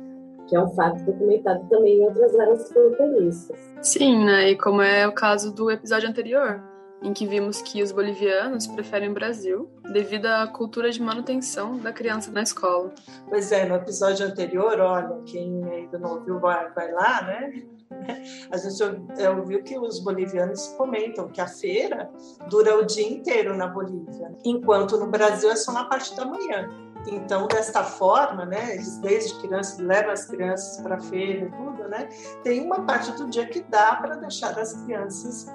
que 0.48 0.56
é 0.56 0.60
um 0.60 0.70
fato 0.70 1.04
documentado 1.04 1.68
também 1.70 2.00
em 2.00 2.04
outras 2.04 2.38
áreas 2.38 2.72
fronteiriças. 2.72 3.58
Sim, 3.82 4.26
né? 4.26 4.52
E 4.52 4.58
como 4.58 4.82
é 4.82 5.08
o 5.08 5.12
caso 5.12 5.54
do 5.54 5.72
episódio 5.72 6.10
anterior, 6.10 6.62
em 7.02 7.14
que 7.14 7.28
vimos 7.28 7.62
que 7.62 7.84
os 7.84 7.92
bolivianos 7.92 8.68
preferem 8.68 9.10
o 9.10 9.14
Brasil 9.14 9.70
devido 9.92 10.26
à 10.26 10.48
cultura 10.48 10.90
de 10.90 11.02
manutenção 11.02 11.78
da 11.78 11.94
criança 11.94 12.32
na 12.32 12.42
escola. 12.42 12.92
Pois 13.30 13.52
é, 13.52 13.66
no 13.66 13.76
episódio 13.76 14.26
anterior, 14.26 14.80
olha, 14.80 15.22
quem 15.26 15.64
ainda 15.66 16.00
não 16.00 16.16
ouviu 16.16 16.40
vai, 16.40 16.72
vai 16.72 16.92
lá, 16.92 17.22
né? 17.24 17.64
A 18.52 18.58
gente 18.58 18.84
ouviu 19.28 19.64
que 19.64 19.78
os 19.78 20.00
bolivianos 20.00 20.68
comentam 20.78 21.28
que 21.28 21.40
a 21.40 21.48
feira 21.48 22.10
dura 22.50 22.78
o 22.78 22.86
dia 22.86 23.08
inteiro 23.08 23.56
na 23.56 23.68
Bolívia, 23.68 24.36
enquanto 24.44 24.98
no 24.98 25.08
Brasil 25.08 25.52
é 25.52 25.56
só 25.56 25.72
na 25.72 25.86
parte 25.86 26.16
da 26.16 26.26
manhã. 26.26 26.68
Então, 27.08 27.48
desta 27.48 27.84
forma, 27.84 28.46
né, 28.46 28.74
eles 28.74 28.98
desde 28.98 29.40
crianças 29.40 29.78
levam 29.78 30.12
as 30.12 30.26
crianças 30.26 30.82
para 30.82 30.96
a 30.96 31.02
feira 31.02 31.52
tudo, 31.56 31.88
né? 31.88 32.10
Tem 32.44 32.62
uma 32.62 32.84
parte 32.84 33.12
do 33.12 33.30
dia 33.30 33.46
que 33.46 33.62
dá 33.62 33.96
para 33.96 34.16
deixar 34.16 34.58
as 34.58 34.74
crianças 34.84 35.46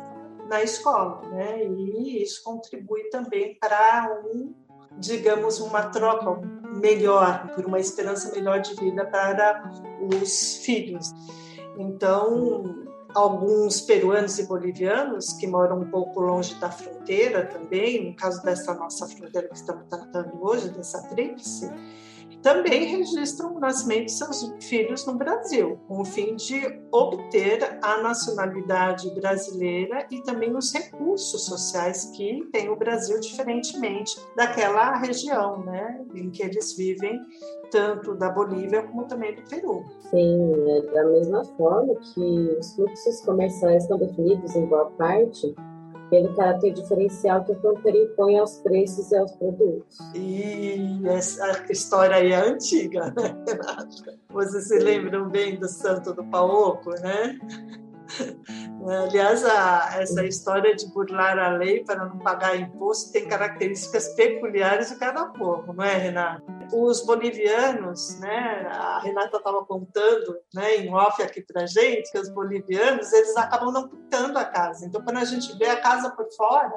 na 0.48 0.62
escola, 0.62 1.22
né? 1.28 1.64
E 1.64 2.22
isso 2.22 2.42
contribui 2.44 3.04
também 3.04 3.56
para 3.58 4.20
um, 4.32 4.54
digamos, 4.98 5.60
uma 5.60 5.82
troca 5.86 6.40
melhor, 6.76 7.48
por 7.54 7.66
uma 7.66 7.80
esperança 7.80 8.32
melhor 8.32 8.60
de 8.60 8.74
vida 8.74 9.04
para 9.04 9.70
os 10.00 10.58
filhos. 10.58 11.12
Então, 11.76 12.89
alguns 13.14 13.80
peruanos 13.80 14.38
e 14.38 14.46
bolivianos 14.46 15.32
que 15.34 15.46
moram 15.46 15.80
um 15.80 15.90
pouco 15.90 16.20
longe 16.20 16.54
da 16.56 16.70
fronteira 16.70 17.46
também, 17.46 18.10
no 18.10 18.16
caso 18.16 18.42
dessa 18.42 18.74
nossa 18.74 19.06
fronteira 19.06 19.48
que 19.48 19.56
estamos 19.56 19.84
tratando 19.88 20.42
hoje, 20.42 20.68
dessa 20.70 21.02
tríplice, 21.08 21.70
também 22.42 22.96
registram 22.96 23.54
o 23.54 23.60
nascimento 23.60 24.06
de 24.06 24.12
seus 24.12 24.52
filhos 24.60 25.04
no 25.06 25.14
Brasil, 25.14 25.78
com 25.86 26.00
o 26.00 26.04
fim 26.04 26.36
de 26.36 26.60
obter 26.90 27.78
a 27.82 27.98
nacionalidade 28.02 29.10
brasileira 29.10 30.06
e 30.10 30.22
também 30.22 30.56
os 30.56 30.72
recursos 30.72 31.44
sociais 31.44 32.06
que 32.16 32.48
tem 32.52 32.68
o 32.70 32.76
Brasil, 32.76 33.20
diferentemente 33.20 34.18
daquela 34.36 34.96
região 34.96 35.64
né, 35.64 36.04
em 36.14 36.30
que 36.30 36.42
eles 36.42 36.76
vivem, 36.76 37.20
tanto 37.70 38.14
da 38.14 38.30
Bolívia 38.30 38.82
como 38.82 39.04
também 39.04 39.34
do 39.34 39.42
Peru. 39.42 39.84
Sim, 40.10 40.52
é 40.68 40.82
da 40.92 41.04
mesma 41.04 41.44
forma 41.56 41.94
que 41.96 42.56
os 42.58 42.74
fluxos 42.74 43.20
comerciais 43.20 43.84
estão 43.84 43.98
definidos 43.98 44.56
em 44.56 44.66
boa 44.66 44.86
parte 44.92 45.54
pelo 46.10 46.34
caráter 46.34 46.72
diferencial 46.72 47.44
que 47.44 47.52
a 47.52 47.60
fronteira 47.60 47.96
impõe 47.98 48.38
aos 48.38 48.58
preços 48.58 49.10
e 49.12 49.16
aos 49.16 49.32
produtos. 49.32 49.98
E 50.14 51.00
essa 51.06 51.64
história 51.70 52.16
aí 52.16 52.32
é 52.32 52.36
antiga, 52.36 53.14
né, 53.16 53.36
Renata? 53.46 54.18
Vocês 54.28 54.68
se 54.68 54.78
lembram 54.78 55.28
bem 55.28 55.58
do 55.58 55.68
Santo 55.68 56.12
do 56.12 56.24
Paoco, 56.24 56.90
né? 57.00 57.38
Aliás, 59.06 59.44
a, 59.44 60.00
essa 60.00 60.24
história 60.24 60.74
de 60.74 60.86
burlar 60.92 61.38
a 61.38 61.56
lei 61.56 61.84
para 61.84 62.06
não 62.06 62.18
pagar 62.18 62.56
imposto 62.56 63.12
tem 63.12 63.28
características 63.28 64.08
peculiares 64.14 64.90
de 64.90 64.96
cada 64.96 65.26
povo, 65.26 65.72
não 65.72 65.84
é, 65.84 65.96
Renata? 65.96 66.59
Os 66.72 67.04
bolivianos, 67.04 68.18
né, 68.20 68.68
a 68.70 69.00
Renata 69.00 69.38
estava 69.38 69.64
contando 69.64 70.36
né, 70.54 70.76
em 70.76 70.94
off 70.94 71.22
aqui 71.22 71.42
para 71.42 71.66
gente, 71.66 72.10
que 72.10 72.18
os 72.18 72.28
bolivianos 72.28 73.12
eles 73.12 73.36
acabam 73.36 73.72
não 73.72 73.88
pintando 73.88 74.38
a 74.38 74.44
casa. 74.44 74.86
Então, 74.86 75.02
quando 75.02 75.18
a 75.18 75.24
gente 75.24 75.56
vê 75.58 75.66
a 75.66 75.80
casa 75.80 76.10
por 76.10 76.30
fora, 76.36 76.72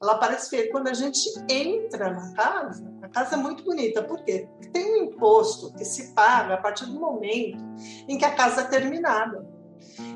ela 0.00 0.16
parece 0.16 0.50
feia. 0.50 0.70
Quando 0.70 0.88
a 0.88 0.94
gente 0.94 1.20
entra 1.48 2.10
na 2.10 2.32
casa, 2.34 2.84
a 3.02 3.08
casa 3.08 3.34
é 3.34 3.38
muito 3.38 3.64
bonita. 3.64 4.02
Por 4.02 4.22
quê? 4.24 4.48
Porque 4.52 4.68
tem 4.70 5.00
um 5.00 5.04
imposto 5.04 5.72
que 5.74 5.84
se 5.84 6.14
paga 6.14 6.54
a 6.54 6.58
partir 6.58 6.86
do 6.86 6.98
momento 6.98 7.58
em 8.08 8.18
que 8.18 8.24
a 8.24 8.34
casa 8.34 8.62
é 8.62 8.64
terminada. 8.64 9.46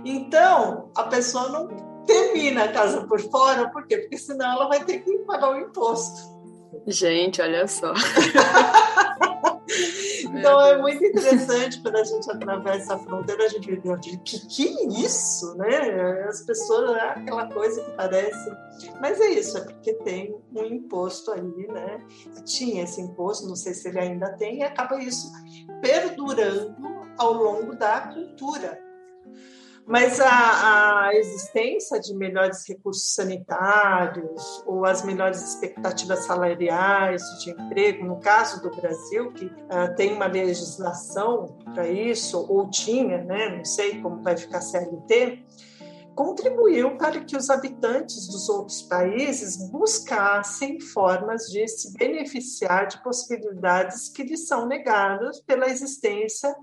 Então, 0.05 0.91
a 0.97 1.05
pessoa 1.05 1.49
não 1.49 1.69
termina 2.07 2.65
a 2.65 2.73
casa 2.73 3.07
por 3.07 3.21
fora, 3.21 3.71
por 3.71 3.87
quê? 3.87 3.99
Porque 3.99 4.17
senão 4.19 4.53
ela 4.53 4.69
vai 4.69 4.85
ter 4.85 5.01
que 5.01 5.19
pagar 5.19 5.51
o 5.51 5.59
imposto. 5.59 6.39
Gente, 6.87 7.41
olha 7.41 7.67
só. 7.67 7.93
então 10.25 10.61
é 10.61 10.79
muito 10.79 11.05
interessante 11.05 11.81
quando 11.81 11.97
a 11.97 12.05
gente 12.05 12.31
atravessa 12.31 12.95
a 12.95 12.99
fronteira, 12.99 13.45
a 13.45 13.49
gente 13.49 13.77
vê 13.77 13.97
de 13.97 14.19
que, 14.19 14.47
que 14.47 14.69
é 14.69 14.87
isso, 15.05 15.55
né? 15.57 16.25
As 16.29 16.43
pessoas, 16.43 16.97
é 16.97 17.01
aquela 17.11 17.47
coisa 17.53 17.83
que 17.83 17.91
parece. 17.93 18.51
Mas 19.01 19.21
é 19.21 19.31
isso, 19.31 19.59
é 19.59 19.61
porque 19.61 19.95
tem 19.95 20.37
um 20.55 20.65
imposto 20.65 21.33
aí, 21.33 21.67
né? 21.69 22.05
Tinha 22.45 22.85
esse 22.85 23.01
imposto, 23.01 23.47
não 23.47 23.57
sei 23.57 23.75
se 23.75 23.89
ele 23.89 23.99
ainda 23.99 24.33
tem, 24.37 24.59
e 24.59 24.63
acaba 24.63 25.01
isso 25.03 25.31
perdurando 25.81 26.77
ao 27.19 27.33
longo 27.33 27.75
da 27.77 28.01
cultura 28.01 28.88
mas 29.89 30.21
a, 30.21 31.07
a, 31.07 31.15
existência 31.15 31.99
de 31.99 32.15
melhores 32.15 32.69
recursos 32.69 33.15
sanitários 33.15 34.63
ou 34.67 34.85
as 34.85 35.03
melhores 35.03 35.43
expectativas 35.43 36.27
salariais 36.27 37.23
de 37.43 37.51
emprego, 37.51 38.05
no 38.05 38.21
caso 38.21 38.61
do 38.63 38.71
Brasil, 38.77 39.33
que 39.33 39.47
uh, 39.47 39.97
tem 39.97 40.13
uma 40.13 40.27
legislação 40.27 41.57
para 41.73 41.89
isso, 41.89 42.45
ou 42.51 42.69
tinha, 42.69 43.25
né, 43.25 43.57
não 43.57 43.65
sei 43.65 44.03
como 44.03 44.23
vai 44.23 44.37
ficar 44.37 44.59
a 44.59 44.61
CLT, 44.61 45.43
contribuiu 46.15 46.99
para 46.99 47.21
que 47.21 47.37
os 47.37 47.49
habitantes 47.49 48.27
dos 48.27 48.49
outros 48.51 48.83
países 48.83 49.71
buscassem 49.71 50.79
formas 50.81 51.45
de 51.45 51.67
se 51.67 51.95
beneficiar 51.95 52.89
de 52.89 53.03
possibilidades 53.03 54.11
que 54.11 54.23
lhes 54.23 54.47
são 54.47 54.67
negadas 54.67 55.41
pela 55.41 55.67
existência 55.67 56.55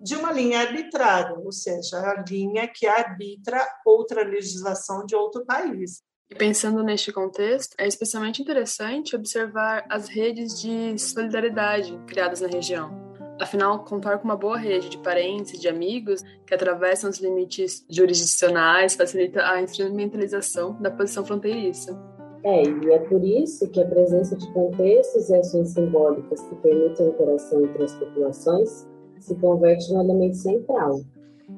de 0.00 0.14
uma 0.14 0.32
linha 0.32 0.60
arbitrária, 0.60 1.34
ou 1.38 1.52
seja, 1.52 1.98
a 1.98 2.24
linha 2.28 2.68
que 2.68 2.86
arbitra 2.86 3.66
outra 3.84 4.22
legislação 4.22 5.04
de 5.06 5.14
outro 5.14 5.44
país. 5.44 6.02
E 6.30 6.34
pensando 6.34 6.82
neste 6.82 7.12
contexto, 7.12 7.74
é 7.78 7.86
especialmente 7.86 8.42
interessante 8.42 9.14
observar 9.14 9.84
as 9.88 10.08
redes 10.08 10.60
de 10.60 10.98
solidariedade 10.98 11.96
criadas 12.06 12.40
na 12.40 12.48
região. 12.48 13.06
Afinal, 13.40 13.84
contar 13.84 14.18
com 14.18 14.24
uma 14.24 14.36
boa 14.36 14.56
rede 14.56 14.88
de 14.88 14.98
parentes 14.98 15.52
e 15.52 15.58
de 15.58 15.68
amigos 15.68 16.22
que 16.46 16.54
atravessam 16.54 17.10
os 17.10 17.18
limites 17.18 17.84
jurisdicionais 17.88 18.94
facilita 18.94 19.46
a 19.46 19.60
instrumentalização 19.60 20.80
da 20.80 20.90
posição 20.90 21.24
fronteiriça. 21.24 21.96
É, 22.42 22.62
e 22.62 22.90
é 22.92 22.98
por 23.00 23.22
isso 23.22 23.68
que 23.70 23.80
a 23.80 23.86
presença 23.86 24.36
de 24.36 24.50
contextos 24.52 25.28
e 25.28 25.34
ações 25.34 25.70
simbólicas 25.70 26.40
que 26.42 26.54
permitem 26.56 27.06
a 27.06 27.08
interação 27.10 27.64
entre 27.64 27.84
as 27.84 27.94
populações 27.94 28.86
se 29.20 29.34
converte 29.36 29.92
no 29.92 30.02
elemento 30.02 30.36
central. 30.36 31.00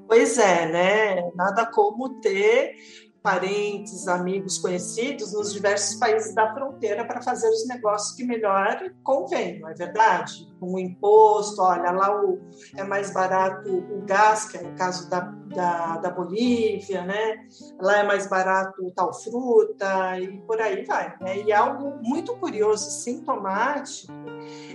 Pois 0.06 0.38
é, 0.38 0.70
né? 0.70 1.30
Nada 1.34 1.66
como 1.66 2.20
ter 2.20 2.74
parentes, 3.22 4.06
amigos, 4.08 4.58
conhecidos 4.58 5.32
nos 5.32 5.52
diversos 5.52 5.96
países 5.96 6.34
da 6.34 6.52
fronteira 6.54 7.04
para 7.04 7.20
fazer 7.20 7.48
os 7.48 7.66
negócios 7.66 8.16
que 8.16 8.24
melhor 8.24 8.78
convém, 9.02 9.60
não 9.60 9.68
é 9.68 9.74
verdade? 9.74 10.48
O 10.60 10.78
imposto, 10.78 11.60
olha, 11.62 11.90
lá 11.90 12.24
o, 12.24 12.40
é 12.76 12.82
mais 12.82 13.12
barato 13.12 13.68
o 13.70 14.02
gás, 14.04 14.46
que 14.48 14.56
é 14.56 14.62
o 14.62 14.74
caso 14.74 15.08
da, 15.08 15.20
da, 15.20 15.96
da 15.98 16.10
Bolívia, 16.10 17.04
né? 17.04 17.46
Lá 17.80 17.98
é 17.98 18.02
mais 18.02 18.26
barato 18.26 18.92
tal 18.94 19.12
fruta 19.14 20.18
e 20.18 20.38
por 20.40 20.60
aí 20.60 20.84
vai. 20.84 21.16
Né? 21.20 21.42
E 21.42 21.52
algo 21.52 21.98
muito 22.02 22.36
curioso 22.36 22.88
e 22.88 22.92
sintomático 22.92 24.12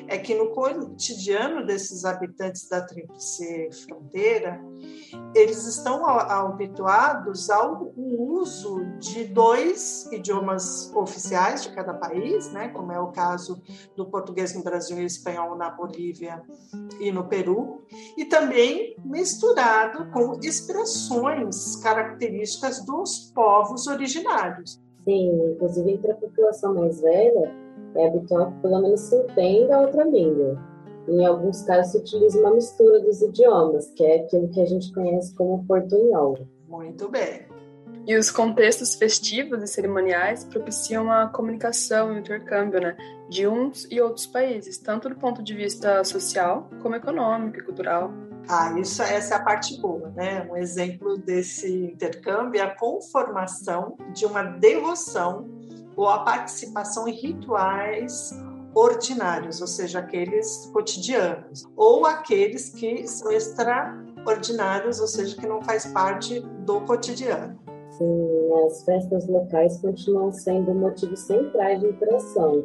é 0.07 0.17
que 0.17 0.35
no 0.35 0.49
cotidiano 0.51 1.65
desses 1.65 2.05
habitantes 2.05 2.67
da 2.69 2.81
Tríplice 2.81 3.69
Fronteira, 3.85 4.61
eles 5.35 5.65
estão 5.65 6.05
habituados 6.05 7.49
ao 7.49 7.93
uso 7.95 8.32
de 8.99 9.25
dois 9.25 10.11
idiomas 10.11 10.91
oficiais 10.95 11.63
de 11.63 11.71
cada 11.71 11.93
país, 11.93 12.51
né, 12.51 12.67
como 12.69 12.91
é 12.91 12.99
o 12.99 13.11
caso 13.11 13.61
do 13.95 14.05
português 14.05 14.55
no 14.55 14.63
Brasil 14.63 14.97
e 14.99 15.05
espanhol 15.05 15.55
na 15.55 15.69
Bolívia 15.69 16.41
e 16.99 17.11
no 17.11 17.25
Peru, 17.25 17.83
e 18.17 18.25
também 18.25 18.95
misturado 19.05 20.09
com 20.11 20.39
expressões 20.41 21.75
características 21.77 22.83
dos 22.85 23.31
povos 23.33 23.87
originários. 23.87 24.81
Sim, 25.03 25.53
inclusive 25.53 25.91
entre 25.91 26.11
a 26.11 26.15
população 26.15 26.73
mais 26.73 27.01
velha, 27.01 27.51
é 27.95 28.07
habitual 28.07 28.51
que 28.51 28.61
pelo 28.61 28.81
menos 28.81 28.99
se 29.01 29.15
entenda 29.15 29.75
a 29.75 29.81
outra 29.81 30.03
língua. 30.05 30.57
Em 31.07 31.25
alguns 31.25 31.61
casos 31.63 31.91
se 31.91 31.97
utiliza 31.97 32.39
uma 32.39 32.55
mistura 32.55 32.99
dos 33.01 33.21
idiomas, 33.21 33.91
que 33.91 34.03
é 34.03 34.21
aquilo 34.21 34.49
que 34.49 34.61
a 34.61 34.65
gente 34.65 34.91
conhece 34.93 35.35
como 35.35 35.65
portunhol. 35.65 36.37
Muito 36.67 37.09
bem. 37.09 37.52
E 38.05 38.17
os 38.17 38.29
contextos 38.29 38.95
festivos 38.95 39.63
e 39.63 39.67
cerimoniais 39.67 40.43
propiciam 40.43 41.09
a 41.11 41.27
comunicação 41.27 42.11
e 42.11 42.15
o 42.15 42.19
intercâmbio 42.19 42.81
né, 42.81 42.97
de 43.29 43.47
uns 43.47 43.87
e 43.89 44.01
outros 44.01 44.25
países, 44.25 44.77
tanto 44.77 45.07
do 45.07 45.15
ponto 45.15 45.41
de 45.41 45.53
vista 45.53 46.03
social, 46.03 46.69
como 46.81 46.95
econômico 46.95 47.59
e 47.59 47.63
cultural. 47.63 48.11
Ah, 48.49 48.77
isso, 48.77 49.01
essa 49.01 49.35
é 49.35 49.37
a 49.37 49.41
parte 49.41 49.79
boa, 49.79 50.09
né? 50.09 50.45
Um 50.51 50.57
exemplo 50.57 51.17
desse 51.17 51.71
intercâmbio 51.71 52.59
é 52.59 52.63
a 52.63 52.75
conformação 52.75 53.95
de 54.13 54.25
uma 54.25 54.43
devoção 54.43 55.49
ou 55.95 56.09
a 56.09 56.19
participação 56.19 57.07
em 57.07 57.13
rituais 57.13 58.31
ordinários, 58.75 59.61
ou 59.61 59.67
seja, 59.67 59.99
aqueles 59.99 60.69
cotidianos, 60.73 61.65
ou 61.75 62.05
aqueles 62.05 62.69
que 62.69 63.07
são 63.07 63.31
extraordinários, 63.31 64.99
ou 64.99 65.07
seja, 65.07 65.35
que 65.35 65.47
não 65.47 65.61
faz 65.61 65.85
parte 65.85 66.39
do 66.39 66.81
cotidiano. 66.81 67.62
Sim, 67.97 68.65
as 68.65 68.83
festas 68.83 69.27
locais 69.27 69.77
continuam 69.77 70.31
sendo 70.31 70.73
motivos 70.73 71.19
centrais 71.21 71.79
de 71.79 71.87
interação. 71.87 72.63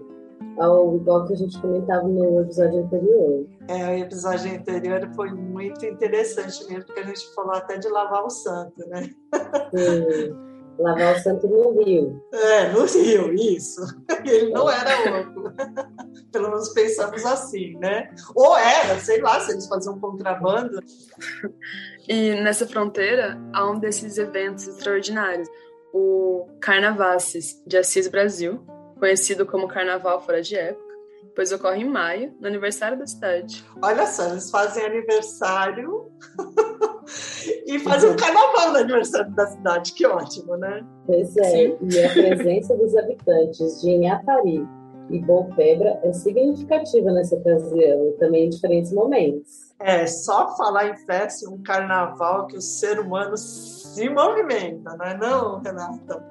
ao 0.58 0.96
igual 0.96 1.26
que 1.26 1.34
a 1.34 1.36
gente 1.36 1.60
comentava 1.60 2.08
no 2.08 2.40
episódio 2.40 2.80
anterior. 2.80 3.46
É, 3.68 3.90
o 3.90 3.98
episódio 3.98 4.52
anterior 4.52 5.08
foi 5.14 5.30
muito 5.32 5.84
interessante 5.84 6.66
mesmo, 6.68 6.86
porque 6.86 7.00
a 7.00 7.06
gente 7.06 7.34
falou 7.34 7.54
até 7.54 7.78
de 7.78 7.88
lavar 7.88 8.24
o 8.24 8.30
santo, 8.30 8.88
né? 8.88 9.08
Sim, 9.74 10.34
lavar 10.78 11.16
o 11.16 11.18
santo 11.20 11.46
no 11.46 11.82
rio. 11.82 12.22
É, 12.32 12.72
no 12.72 12.84
rio, 12.86 13.34
isso. 13.34 13.82
Ele 14.24 14.50
não 14.50 14.68
era 14.70 15.10
louco. 15.10 15.52
Pelo 16.32 16.50
menos 16.50 16.68
pensamos 16.70 17.24
assim, 17.24 17.76
né? 17.78 18.14
Ou 18.34 18.56
era, 18.56 18.98
sei 19.00 19.20
lá, 19.20 19.40
se 19.40 19.52
eles 19.52 19.66
faziam 19.66 19.98
contrabando. 19.98 20.80
E 22.08 22.34
nessa 22.42 22.66
fronteira 22.66 23.38
há 23.52 23.70
um 23.70 23.78
desses 23.78 24.18
eventos 24.18 24.66
extraordinários, 24.66 25.48
o 25.92 26.46
Carnavasses 26.60 27.62
de 27.66 27.76
Assis 27.76 28.08
Brasil, 28.08 28.64
conhecido 28.98 29.46
como 29.46 29.68
Carnaval 29.68 30.20
Fora 30.20 30.42
de 30.42 30.56
Época, 30.56 30.88
pois 31.34 31.52
ocorre 31.52 31.82
em 31.82 31.88
maio, 31.88 32.34
no 32.40 32.46
aniversário 32.48 32.98
da 32.98 33.06
cidade. 33.06 33.64
Olha 33.80 34.06
só, 34.06 34.28
eles 34.28 34.50
fazem 34.50 34.84
aniversário 34.84 36.10
e 37.64 37.78
fazem 37.78 38.10
um 38.10 38.16
carnaval 38.16 38.72
no 38.72 38.78
aniversário 38.78 39.30
da 39.34 39.46
cidade, 39.46 39.92
que 39.92 40.04
ótimo, 40.06 40.56
né? 40.56 40.84
Pois 41.06 41.36
é, 41.36 41.44
Sim. 41.44 41.78
e 41.80 42.04
a 42.04 42.10
presença 42.10 42.76
dos 42.76 42.96
habitantes 42.96 43.80
de 43.80 43.90
Inhapari 43.90 44.66
e 45.10 45.18
Bolpebra 45.20 45.98
é 46.02 46.12
significativa 46.12 47.10
nessa 47.12 47.36
ocasião, 47.36 48.12
também 48.18 48.46
em 48.46 48.50
diferentes 48.50 48.92
momentos. 48.92 49.74
É, 49.80 50.06
só 50.06 50.56
falar 50.56 50.88
em 50.88 50.96
festa, 51.06 51.48
um 51.48 51.62
carnaval 51.62 52.46
que 52.46 52.56
o 52.56 52.60
ser 52.60 52.98
humano 52.98 53.36
se 53.36 54.08
movimenta, 54.08 54.96
não 54.96 55.06
é 55.06 55.16
não, 55.16 55.60
Renata? 55.60 56.24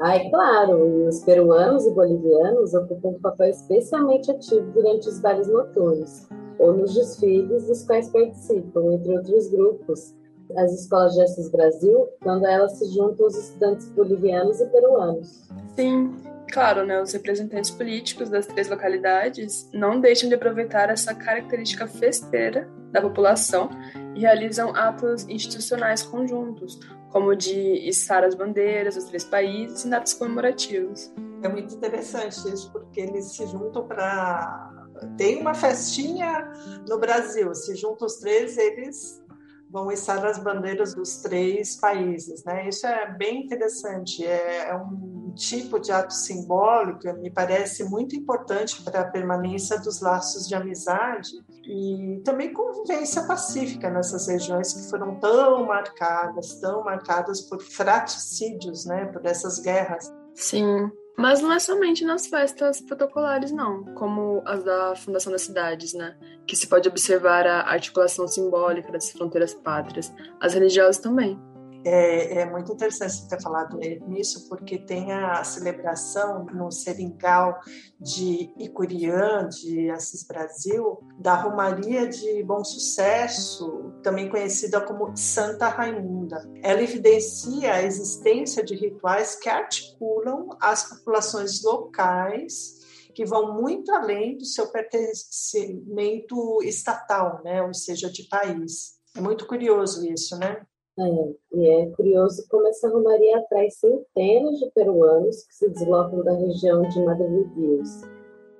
Ah, 0.00 0.16
é 0.16 0.30
claro, 0.30 1.06
os 1.06 1.20
peruanos 1.24 1.84
e 1.86 1.90
bolivianos 1.90 2.72
ocupam 2.72 3.10
um 3.10 3.20
papel 3.20 3.50
especialmente 3.50 4.30
ativo 4.30 4.70
durante 4.72 5.08
os 5.08 5.20
bailes 5.20 5.46
noturnos 5.46 6.26
ou 6.58 6.74
nos 6.74 6.94
desfiles 6.94 7.66
dos 7.66 7.84
quais 7.84 8.08
participam, 8.10 8.92
entre 8.92 9.16
outros 9.16 9.48
grupos, 9.48 10.14
as 10.56 10.72
escolas 10.72 11.14
de 11.14 11.22
Assis 11.22 11.50
Brasil, 11.50 12.08
quando 12.22 12.46
elas 12.46 12.72
se 12.72 12.86
juntam 12.94 13.24
aos 13.24 13.36
estudantes 13.36 13.88
bolivianos 13.90 14.60
e 14.60 14.66
peruanos. 14.66 15.48
Sim, 15.74 16.14
claro, 16.50 16.84
né, 16.84 17.00
os 17.00 17.12
representantes 17.12 17.70
políticos 17.70 18.28
das 18.28 18.46
três 18.46 18.68
localidades 18.68 19.70
não 19.72 20.00
deixam 20.00 20.28
de 20.28 20.34
aproveitar 20.34 20.90
essa 20.90 21.14
característica 21.14 21.86
festeira 21.86 22.68
da 22.90 23.00
população 23.00 23.70
e 24.14 24.20
realizam 24.20 24.74
atos 24.74 25.26
institucionais 25.28 26.02
conjuntos, 26.02 26.78
como 27.10 27.34
de 27.34 27.88
içar 27.88 28.24
as 28.24 28.34
bandeiras 28.34 28.94
dos 28.94 29.04
três 29.04 29.24
países 29.24 29.84
e 29.84 29.88
datas 29.88 30.14
comemorativos. 30.14 31.12
É 31.42 31.48
muito 31.48 31.74
interessante 31.74 32.36
isso, 32.52 32.70
porque 32.72 33.00
eles 33.00 33.32
se 33.32 33.46
juntam 33.46 33.86
para. 33.86 34.70
Tem 35.16 35.40
uma 35.40 35.54
festinha 35.54 36.52
no 36.86 36.98
Brasil, 36.98 37.54
se 37.54 37.74
juntam 37.76 38.06
os 38.06 38.16
três, 38.16 38.58
eles 38.58 39.22
vão 39.70 39.90
içar 39.90 40.24
as 40.24 40.38
bandeiras 40.38 40.94
dos 40.94 41.18
três 41.18 41.76
países, 41.76 42.44
né? 42.44 42.68
Isso 42.68 42.86
é 42.86 43.12
bem 43.12 43.44
interessante, 43.44 44.24
é, 44.24 44.68
é 44.68 44.76
um 44.76 45.32
tipo 45.34 45.78
de 45.78 45.92
ato 45.92 46.12
simbólico, 46.12 47.00
me 47.18 47.30
parece 47.30 47.84
muito 47.84 48.16
importante 48.16 48.82
para 48.82 49.00
a 49.00 49.08
permanência 49.08 49.78
dos 49.78 50.00
laços 50.00 50.48
de 50.48 50.54
amizade 50.54 51.30
e 51.64 52.20
também 52.24 52.52
convivência 52.52 53.22
pacífica 53.22 53.88
nessas 53.90 54.26
regiões 54.26 54.72
que 54.72 54.90
foram 54.90 55.18
tão 55.20 55.66
marcadas, 55.66 56.54
tão 56.60 56.84
marcadas 56.84 57.40
por 57.42 57.62
fratricídios, 57.62 58.84
né? 58.84 59.06
Por 59.06 59.24
essas 59.24 59.60
guerras. 59.60 60.12
Sim, 60.34 60.90
mas 61.20 61.42
não 61.42 61.52
é 61.52 61.58
somente 61.58 62.02
nas 62.02 62.26
festas 62.26 62.80
protocolares, 62.80 63.52
não, 63.52 63.84
como 63.94 64.42
as 64.46 64.64
da 64.64 64.96
Fundação 64.96 65.30
das 65.30 65.42
Cidades, 65.42 65.92
né? 65.92 66.16
Que 66.46 66.56
se 66.56 66.66
pode 66.66 66.88
observar 66.88 67.46
a 67.46 67.70
articulação 67.70 68.26
simbólica 68.26 68.90
das 68.90 69.10
fronteiras 69.12 69.52
pátrias, 69.52 70.10
as 70.40 70.54
religiosas 70.54 70.98
também. 70.98 71.38
É, 71.84 72.40
é, 72.40 72.50
muito 72.50 72.72
interessante 72.72 73.14
você 73.14 73.28
ter 73.28 73.42
falado 73.42 73.78
nisso, 74.06 74.48
porque 74.48 74.78
tem 74.78 75.12
a 75.12 75.42
celebração 75.42 76.44
no 76.44 76.70
Seringal 76.70 77.58
de 77.98 78.52
Icuriã, 78.58 79.48
de 79.48 79.88
Assis 79.90 80.26
Brasil, 80.26 80.98
da 81.18 81.34
Romaria 81.34 82.06
de 82.06 82.42
Bom 82.42 82.62
Sucesso, 82.62 83.94
também 84.02 84.28
conhecida 84.28 84.80
como 84.80 85.16
Santa 85.16 85.68
Raimunda. 85.68 86.46
Ela 86.62 86.82
evidencia 86.82 87.74
a 87.74 87.82
existência 87.82 88.62
de 88.62 88.74
rituais 88.74 89.36
que 89.36 89.48
articulam 89.48 90.48
as 90.60 90.84
populações 90.84 91.62
locais 91.62 92.78
que 93.14 93.24
vão 93.24 93.60
muito 93.60 93.92
além 93.92 94.36
do 94.36 94.44
seu 94.44 94.70
pertencimento 94.70 96.62
estatal, 96.62 97.40
né? 97.42 97.62
ou 97.62 97.74
seja, 97.74 98.10
de 98.10 98.24
país. 98.24 99.00
É 99.16 99.20
muito 99.20 99.46
curioso 99.46 100.06
isso, 100.06 100.38
né? 100.38 100.62
É, 101.00 101.56
e 101.56 101.70
é 101.70 101.86
curioso 101.96 102.46
como 102.50 102.68
essa 102.68 102.88
romaria 102.88 103.38
atrai 103.38 103.70
centenas 103.70 104.58
de 104.58 104.70
peruanos 104.72 105.44
que 105.44 105.54
se 105.54 105.68
deslocam 105.70 106.22
da 106.22 106.32
região 106.32 106.82
de 106.82 107.02
Madridios. 107.02 108.02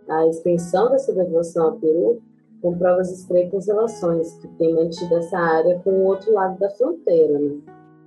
A 0.08 0.26
extensão 0.26 0.90
dessa 0.90 1.12
devoção 1.12 1.66
ao 1.66 1.72
Peru 1.78 2.22
comprova 2.62 3.02
as 3.02 3.10
estreitas 3.10 3.66
relações 3.66 4.32
que 4.38 4.48
tem 4.56 4.74
mantido 4.74 5.14
essa 5.16 5.38
área 5.38 5.78
com 5.80 5.90
o 5.90 6.04
outro 6.06 6.32
lado 6.32 6.58
da 6.58 6.70
fronteira. 6.70 7.38
Né? 7.38 7.58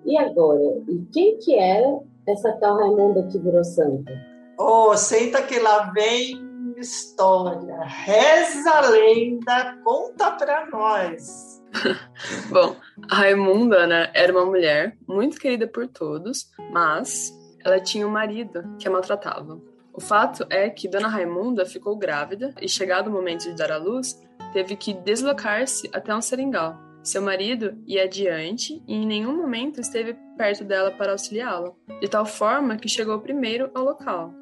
E 0.06 0.18
agora, 0.18 0.82
e 0.88 1.06
quem 1.14 1.38
que 1.38 1.56
era 1.56 2.00
essa 2.28 2.52
tal 2.54 2.78
Raimunda 2.78 3.28
que 3.28 3.38
virou 3.38 3.64
santa? 3.64 4.12
Oh, 4.60 4.98
senta 4.98 5.44
que 5.44 5.60
lá 5.60 5.92
vem 5.92 6.54
história. 6.78 7.80
Reza 7.84 8.70
a 8.72 8.90
lenda, 8.90 9.78
conta 9.84 10.32
para 10.32 10.70
nós. 10.70 11.62
Bom, 12.52 12.76
a 13.10 13.16
Raimunda, 13.16 13.88
né, 13.88 14.12
era 14.14 14.32
uma 14.32 14.46
mulher 14.46 14.98
muito 15.08 15.40
querida 15.40 15.68
por 15.68 15.88
todos, 15.88 16.52
mas 16.72 17.32
ela 17.64 17.80
tinha 17.80 18.08
um 18.08 18.12
marido 18.12 18.64
que 18.78 18.88
a 18.88 18.92
maltratava. 18.92 19.60
O 19.94 20.02
fato 20.02 20.46
é 20.50 20.70
que 20.70 20.88
Dona 20.88 21.08
Raimunda 21.08 21.66
ficou 21.66 21.96
grávida 21.96 22.54
e, 22.60 22.68
chegado 22.68 23.08
o 23.08 23.12
momento 23.12 23.44
de 23.44 23.56
dar 23.56 23.72
à 23.72 23.78
luz, 23.78 24.20
teve 24.52 24.76
que 24.76 24.94
deslocar-se 24.94 25.90
até 25.94 26.16
um 26.16 26.22
seringal. 26.22 26.78
Seu 27.04 27.22
marido 27.22 27.78
ia 27.86 28.04
adiante 28.04 28.82
e 28.88 28.96
em 28.96 29.06
nenhum 29.06 29.36
momento 29.36 29.82
esteve 29.82 30.18
perto 30.38 30.64
dela 30.64 30.90
para 30.90 31.12
auxiliá-la, 31.12 31.72
de 32.00 32.08
tal 32.08 32.26
forma 32.26 32.78
que 32.78 32.88
chegou 32.88 33.20
primeiro 33.20 33.70
ao 33.74 33.84
local. 33.84 34.34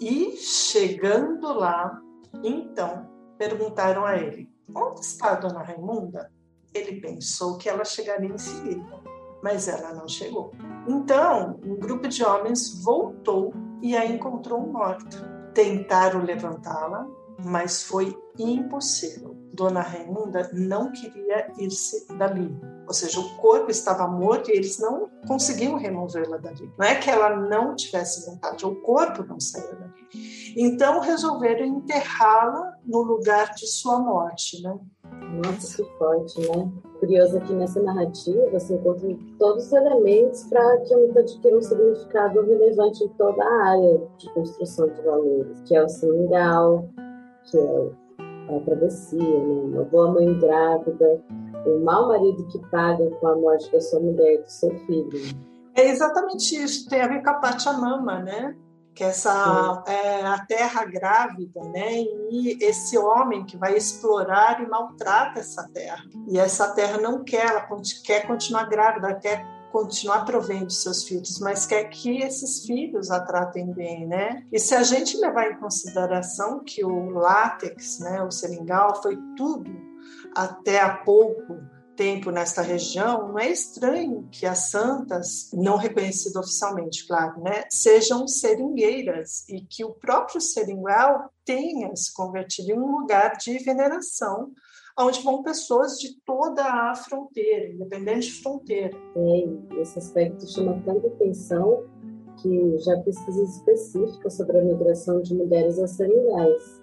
E 0.00 0.36
chegando 0.36 1.52
lá, 1.52 2.00
então 2.42 3.08
perguntaram 3.38 4.04
a 4.04 4.16
ele: 4.16 4.48
Onde 4.74 5.00
está 5.00 5.32
a 5.32 5.34
Dona 5.36 5.62
Raimunda? 5.62 6.30
Ele 6.74 7.00
pensou 7.00 7.56
que 7.58 7.68
ela 7.68 7.84
chegaria 7.84 8.28
em 8.28 8.38
seguida, 8.38 8.84
mas 9.42 9.68
ela 9.68 9.94
não 9.94 10.08
chegou. 10.08 10.52
Então, 10.86 11.58
um 11.64 11.76
grupo 11.76 12.08
de 12.08 12.24
homens 12.24 12.82
voltou 12.82 13.52
e 13.82 13.96
a 13.96 14.04
encontrou 14.04 14.60
morta. 14.60 15.50
Tentaram 15.54 16.22
levantá-la, 16.22 17.06
mas 17.44 17.82
foi 17.82 18.16
impossível. 18.38 19.36
Dona 19.52 19.80
Raimunda 19.80 20.50
não 20.52 20.92
queria 20.92 21.50
ir-se 21.58 22.06
dali. 22.16 22.54
Ou 22.86 22.94
seja, 22.94 23.18
o 23.18 23.36
corpo 23.36 23.70
estava 23.70 24.06
morto 24.06 24.50
e 24.50 24.54
eles 24.54 24.78
não 24.78 25.10
conseguiam 25.26 25.76
removê-la 25.76 26.36
dali. 26.36 26.70
Não 26.78 26.86
é 26.86 26.94
que 26.94 27.10
ela 27.10 27.34
não 27.34 27.74
tivesse 27.74 28.30
vontade, 28.30 28.64
o 28.64 28.76
corpo 28.76 29.24
não 29.24 29.40
saiu 29.40 29.74
dali. 29.74 29.92
Então 30.56 31.00
resolveram 31.00 31.64
enterrá-la 31.66 32.74
no 32.84 33.02
lugar 33.02 33.54
de 33.54 33.66
sua 33.66 33.98
morte, 33.98 34.62
né? 34.62 34.78
Nossa, 35.44 35.82
que 35.82 35.98
forte, 35.98 36.40
né? 36.40 36.72
Curioso 36.98 37.36
aqui 37.36 37.52
nessa 37.52 37.82
narrativa, 37.82 38.50
você 38.50 38.74
encontra 38.74 39.08
todos 39.38 39.66
os 39.66 39.72
elementos 39.72 40.44
para 40.44 40.78
que 40.80 40.94
a 40.94 40.98
mito 40.98 41.18
adquira 41.18 41.56
um 41.56 41.62
significado 41.62 42.40
relevante 42.40 43.04
em 43.04 43.08
toda 43.10 43.44
a 43.44 43.64
área 43.66 44.00
de 44.18 44.32
construção 44.32 44.88
de 44.88 45.02
valores, 45.02 45.60
que 45.62 45.76
é 45.76 45.84
o 45.84 45.88
seringal, 45.88 46.88
que 47.50 47.58
é 47.58 47.90
a 48.56 48.60
travessia, 48.60 49.20
né? 49.20 49.76
uma 49.76 49.84
boa 49.84 50.12
mãe 50.12 50.38
grávida, 50.38 51.20
um 51.66 51.84
mau 51.84 52.08
marido 52.08 52.46
que 52.46 52.58
paga 52.70 53.10
com 53.10 53.26
a 53.26 53.36
morte 53.36 53.70
da 53.70 53.80
sua 53.80 54.00
mulher 54.00 54.34
e 54.34 54.38
do 54.38 54.48
seu 54.48 54.70
filho. 54.86 55.10
É 55.74 55.90
exatamente 55.90 56.56
isso, 56.56 56.88
tem 56.88 57.02
a 57.02 57.08
ver 57.08 57.22
com 57.22 57.30
a 57.30 57.34
Pachamama, 57.34 58.20
né? 58.20 58.56
Que 58.96 59.04
essa 59.04 59.84
é, 59.86 60.22
a 60.22 60.38
terra 60.46 60.86
grávida, 60.86 61.62
né? 61.64 62.00
E 62.30 62.56
esse 62.64 62.96
homem 62.96 63.44
que 63.44 63.54
vai 63.54 63.76
explorar 63.76 64.60
e 64.62 64.66
maltrata 64.66 65.38
essa 65.38 65.68
terra. 65.68 66.02
E 66.26 66.38
essa 66.38 66.68
terra 66.68 66.96
não 66.96 67.22
quer, 67.22 67.46
ela 67.46 67.68
quer 68.02 68.26
continuar 68.26 68.64
grávida, 68.64 69.14
quer 69.14 69.44
continuar 69.70 70.24
provendo 70.24 70.70
seus 70.70 71.04
filhos, 71.04 71.38
mas 71.38 71.66
quer 71.66 71.84
que 71.84 72.22
esses 72.22 72.64
filhos 72.64 73.10
a 73.10 73.20
tratem 73.20 73.70
bem, 73.70 74.06
né? 74.06 74.42
E 74.50 74.58
se 74.58 74.74
a 74.74 74.82
gente 74.82 75.18
levar 75.18 75.50
em 75.50 75.58
consideração 75.58 76.64
que 76.64 76.82
o 76.82 77.10
látex, 77.10 77.98
né, 77.98 78.22
o 78.22 78.30
seringal, 78.30 79.02
foi 79.02 79.18
tudo 79.36 79.70
até 80.34 80.80
há 80.80 80.96
pouco 80.96 81.60
tempo 81.96 82.30
nesta 82.30 82.62
região, 82.62 83.28
não 83.28 83.38
é 83.38 83.50
estranho 83.50 84.28
que 84.30 84.46
as 84.46 84.70
santas, 84.70 85.50
não 85.52 85.76
reconhecidas 85.76 86.36
oficialmente, 86.36 87.06
claro, 87.06 87.42
né, 87.42 87.64
sejam 87.70 88.28
seringueiras 88.28 89.48
e 89.48 89.62
que 89.62 89.84
o 89.84 89.94
próprio 89.94 90.40
seringuel 90.40 91.30
tenha 91.44 91.94
se 91.96 92.12
convertido 92.14 92.70
em 92.70 92.78
um 92.78 92.98
lugar 92.98 93.36
de 93.36 93.58
veneração 93.58 94.52
onde 94.98 95.22
vão 95.22 95.42
pessoas 95.42 95.98
de 95.98 96.18
toda 96.24 96.64
a 96.64 96.94
fronteira, 96.94 97.68
independente 97.68 98.28
de 98.28 98.42
fronteira. 98.42 98.96
É, 99.14 99.80
esse 99.80 99.98
aspecto 99.98 100.50
chama 100.50 100.80
tanta 100.84 101.06
atenção 101.06 101.84
que 102.40 102.78
já 102.78 102.96
pesquisas 103.02 103.56
específicas 103.56 104.34
sobre 104.34 104.58
a 104.58 104.64
migração 104.64 105.20
de 105.20 105.34
mulheres 105.34 105.78
a 105.78 105.86
seringais. 105.86 106.82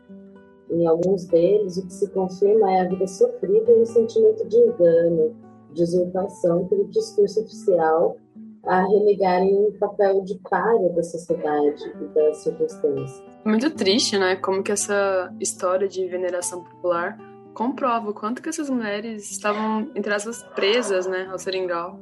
Em 0.83 0.87
alguns 0.87 1.23
deles, 1.23 1.77
o 1.77 1.87
que 1.87 1.93
se 1.93 2.09
confirma 2.09 2.69
é 2.69 2.81
a 2.81 2.89
vida 2.89 3.07
sofrida 3.07 3.71
e 3.71 3.81
o 3.83 3.85
sentimento 3.85 4.45
de 4.49 4.57
engano, 4.57 5.33
de 5.71 5.81
usurpação 5.81 6.67
pelo 6.67 6.89
discurso 6.89 7.39
oficial 7.39 8.17
a 8.65 8.81
relegarem 8.81 9.55
um 9.55 9.71
papel 9.79 10.25
de 10.25 10.37
párea 10.49 10.89
da 10.89 11.01
sociedade 11.01 11.83
e 12.01 12.05
das 12.13 12.43
circunstâncias. 12.43 13.23
Muito 13.45 13.69
triste, 13.71 14.17
né? 14.17 14.35
Como 14.35 14.61
que 14.61 14.73
essa 14.73 15.33
história 15.39 15.87
de 15.87 16.05
veneração 16.05 16.61
popular 16.61 17.17
comprova 17.53 18.09
o 18.09 18.13
quanto 18.13 18.41
que 18.41 18.49
essas 18.49 18.69
mulheres 18.69 19.31
estavam, 19.31 19.89
entre 19.95 20.13
aspas, 20.13 20.43
presas, 20.53 21.07
né, 21.07 21.29
ao 21.31 21.39
seringal. 21.39 21.97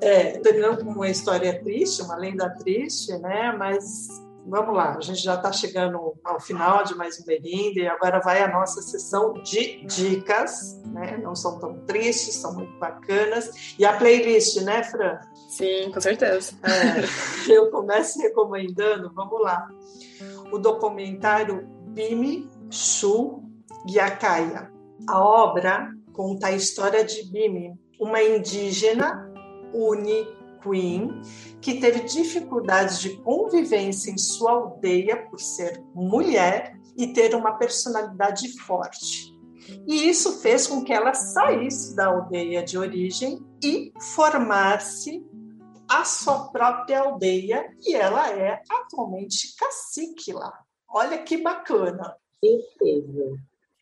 É, 0.00 0.38
terminando 0.40 0.84
com 0.84 0.90
uma 0.90 1.08
história 1.08 1.62
triste, 1.62 2.02
uma 2.02 2.16
lenda 2.16 2.50
triste, 2.50 3.16
né, 3.18 3.54
mas 3.56 4.08
vamos 4.46 4.74
lá, 4.74 4.96
a 4.96 5.00
gente 5.00 5.22
já 5.22 5.34
está 5.34 5.52
chegando 5.52 6.14
ao 6.24 6.40
final 6.40 6.84
de 6.84 6.94
mais 6.94 7.20
um 7.20 7.26
Merinde 7.26 7.80
e 7.80 7.88
agora 7.88 8.20
vai 8.20 8.42
a 8.42 8.48
nossa 8.48 8.82
sessão 8.82 9.34
de 9.34 9.84
dicas, 9.86 10.80
né? 10.86 11.16
Não 11.18 11.34
são 11.34 11.58
tão 11.58 11.78
tristes, 11.86 12.36
são 12.36 12.54
muito 12.54 12.78
bacanas. 12.78 13.74
E 13.78 13.84
a 13.84 13.96
playlist, 13.96 14.60
né, 14.62 14.82
Fran? 14.82 15.18
Sim, 15.48 15.90
com 15.92 16.00
certeza. 16.00 16.54
É, 16.62 17.52
eu 17.52 17.70
começo 17.70 18.20
recomendando, 18.20 19.12
vamos 19.14 19.40
lá, 19.40 19.68
o 20.50 20.58
documentário 20.58 21.66
Bimi 21.88 22.48
Shu 22.70 23.42
Gyakaya. 23.86 24.70
A 25.08 25.22
obra 25.22 25.90
conta 26.12 26.48
a 26.48 26.52
história 26.52 27.04
de 27.04 27.24
Bimi, 27.30 27.74
uma 27.98 28.22
indígena 28.22 29.30
uni 29.72 30.26
Queen, 30.62 31.20
que 31.60 31.80
teve 31.80 32.00
dificuldades 32.00 33.00
de 33.00 33.16
convivência 33.18 34.10
em 34.10 34.18
sua 34.18 34.52
aldeia 34.52 35.26
por 35.28 35.40
ser 35.40 35.82
mulher 35.94 36.78
e 36.96 37.12
ter 37.12 37.34
uma 37.34 37.58
personalidade 37.58 38.48
forte. 38.60 39.32
E 39.86 40.08
isso 40.08 40.40
fez 40.40 40.66
com 40.66 40.82
que 40.82 40.92
ela 40.92 41.14
saísse 41.14 41.94
da 41.94 42.06
aldeia 42.06 42.62
de 42.62 42.76
origem 42.76 43.44
e 43.62 43.92
formasse 44.14 45.24
a 45.88 46.04
sua 46.04 46.48
própria 46.50 47.00
aldeia, 47.00 47.70
e 47.80 47.94
ela 47.94 48.30
é 48.30 48.62
atualmente 48.70 49.54
cacique 49.56 50.32
lá. 50.32 50.52
Olha 50.88 51.18
que 51.18 51.36
bacana. 51.36 52.16
Incrível. 52.42 53.36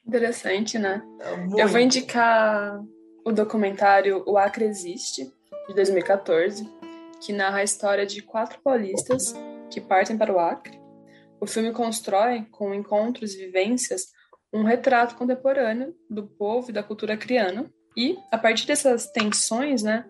Interessante, 0.06 0.78
né? 0.78 1.02
Muito. 1.38 1.58
Eu 1.58 1.68
vou 1.68 1.80
indicar 1.80 2.82
o 3.24 3.32
documentário 3.32 4.24
O 4.26 4.36
Acre 4.36 4.64
Existe, 4.64 5.32
de 5.70 5.76
2014, 5.76 6.68
que 7.20 7.32
narra 7.32 7.58
a 7.58 7.64
história 7.64 8.04
de 8.04 8.22
quatro 8.22 8.60
paulistas 8.60 9.34
que 9.70 9.80
partem 9.80 10.18
para 10.18 10.32
o 10.32 10.38
Acre. 10.38 10.80
O 11.40 11.46
filme 11.46 11.72
constrói, 11.72 12.44
com 12.50 12.74
encontros 12.74 13.34
e 13.34 13.46
vivências, 13.46 14.08
um 14.52 14.64
retrato 14.64 15.14
contemporâneo 15.14 15.94
do 16.08 16.26
povo 16.26 16.70
e 16.70 16.72
da 16.72 16.82
cultura 16.82 17.16
criana, 17.16 17.70
e, 17.96 18.18
a 18.32 18.38
partir 18.38 18.66
dessas 18.66 19.10
tensões, 19.12 19.82
né, 19.82 20.04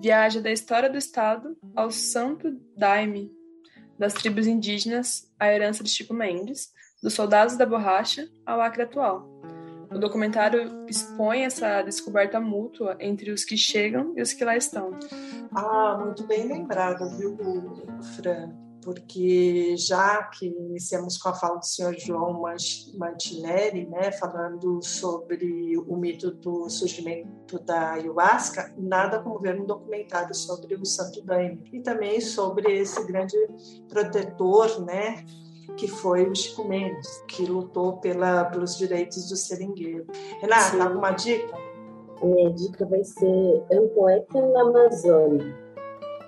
viaja 0.00 0.40
da 0.40 0.50
história 0.50 0.90
do 0.90 0.98
Estado 0.98 1.56
ao 1.74 1.90
santo 1.90 2.50
daime 2.76 3.32
das 3.98 4.12
tribos 4.12 4.46
indígenas, 4.46 5.32
a 5.38 5.50
herança 5.50 5.82
de 5.82 5.88
Chico 5.88 6.12
Mendes, 6.12 6.68
dos 7.02 7.14
soldados 7.14 7.56
da 7.56 7.64
borracha 7.64 8.28
ao 8.44 8.60
Acre 8.60 8.82
atual. 8.82 9.26
O 9.90 9.98
documentário 9.98 10.86
expõe 10.88 11.44
essa 11.44 11.82
descoberta 11.82 12.40
mútua 12.40 12.96
entre 13.00 13.30
os 13.30 13.44
que 13.44 13.56
chegam 13.56 14.12
e 14.16 14.22
os 14.22 14.32
que 14.32 14.44
lá 14.44 14.56
estão. 14.56 14.90
Ah, 15.54 15.96
muito 16.02 16.26
bem 16.26 16.46
lembrado, 16.48 17.08
viu, 17.16 17.36
Fran? 18.16 18.50
Porque 18.82 19.74
já 19.76 20.22
que 20.24 20.46
iniciamos 20.46 21.18
com 21.18 21.28
a 21.28 21.34
fala 21.34 21.56
do 21.56 21.66
senhor 21.66 21.98
João 21.98 22.42
Mantinelli, 22.96 23.84
né, 23.86 24.12
falando 24.12 24.80
sobre 24.80 25.76
o 25.76 25.96
mito 25.96 26.30
do 26.30 26.68
surgimento 26.68 27.58
da 27.64 27.94
ayahuasca, 27.94 28.72
nada 28.78 29.20
como 29.20 29.40
ver 29.40 29.60
um 29.60 29.66
documentário 29.66 30.32
sobre 30.34 30.76
o 30.76 30.84
Santo 30.84 31.20
Daime 31.24 31.64
e 31.72 31.80
também 31.80 32.20
sobre 32.20 32.78
esse 32.78 33.04
grande 33.06 33.36
protetor, 33.88 34.80
né, 34.84 35.24
que 35.76 35.88
foi 35.88 36.28
o 36.28 36.34
Chico 36.34 36.66
Mendes, 36.66 37.22
que 37.28 37.44
lutou 37.44 37.98
pela, 37.98 38.44
pelos 38.46 38.76
direitos 38.76 39.28
do 39.28 39.36
seringueiro. 39.36 40.06
Renata, 40.40 40.76
Sim. 40.76 40.80
alguma 40.80 41.10
dica? 41.12 41.56
A 42.22 42.26
minha 42.26 42.50
dica 42.50 42.86
vai 42.86 43.04
ser 43.04 43.62
Um 43.70 43.88
Poeta 43.94 44.40
na 44.40 44.62
Amazônia, 44.62 45.54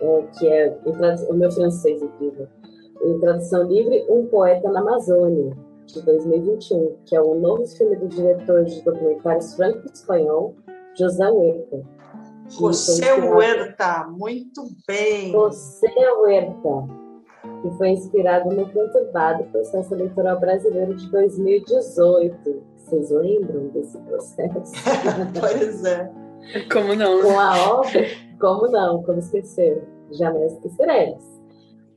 é, 0.00 0.22
que 0.38 0.48
é 0.48 0.78
o 0.84 1.34
meu 1.34 1.50
francês 1.50 2.02
incrível. 2.02 2.46
Em 3.02 3.18
tradução 3.20 3.62
livre, 3.62 4.04
Um 4.10 4.26
Poeta 4.26 4.70
na 4.70 4.80
Amazônia, 4.80 5.56
de 5.86 6.02
2021, 6.02 6.96
que 7.06 7.16
é 7.16 7.20
o 7.20 7.34
novo 7.34 7.66
filme 7.66 7.96
do 7.96 8.08
diretor 8.08 8.64
de 8.64 8.82
documentários 8.82 9.54
franco-espanhol, 9.54 10.54
José 10.94 11.30
Huerta. 11.30 11.82
José 12.50 13.14
Huerta, 13.14 14.06
muito 14.10 14.68
bem. 14.86 15.32
José 15.32 15.94
Huerta 16.18 17.07
que 17.62 17.70
foi 17.76 17.90
inspirado 17.90 18.50
no 18.50 18.68
conturbado 18.70 19.44
processo 19.44 19.94
eleitoral 19.94 20.38
brasileiro 20.38 20.94
de 20.94 21.10
2018. 21.10 22.62
Vocês 22.76 23.10
lembram 23.10 23.68
desse 23.68 23.98
processo? 23.98 24.72
pois 25.38 25.84
é. 25.84 26.10
Como 26.72 26.94
não? 26.94 27.22
Com 27.22 27.38
a 27.38 27.72
obra, 27.72 28.06
como 28.40 28.68
não, 28.68 29.02
como 29.02 29.18
esquecer? 29.18 29.82
Jamais 30.12 30.52
esqueceremos. 30.52 31.22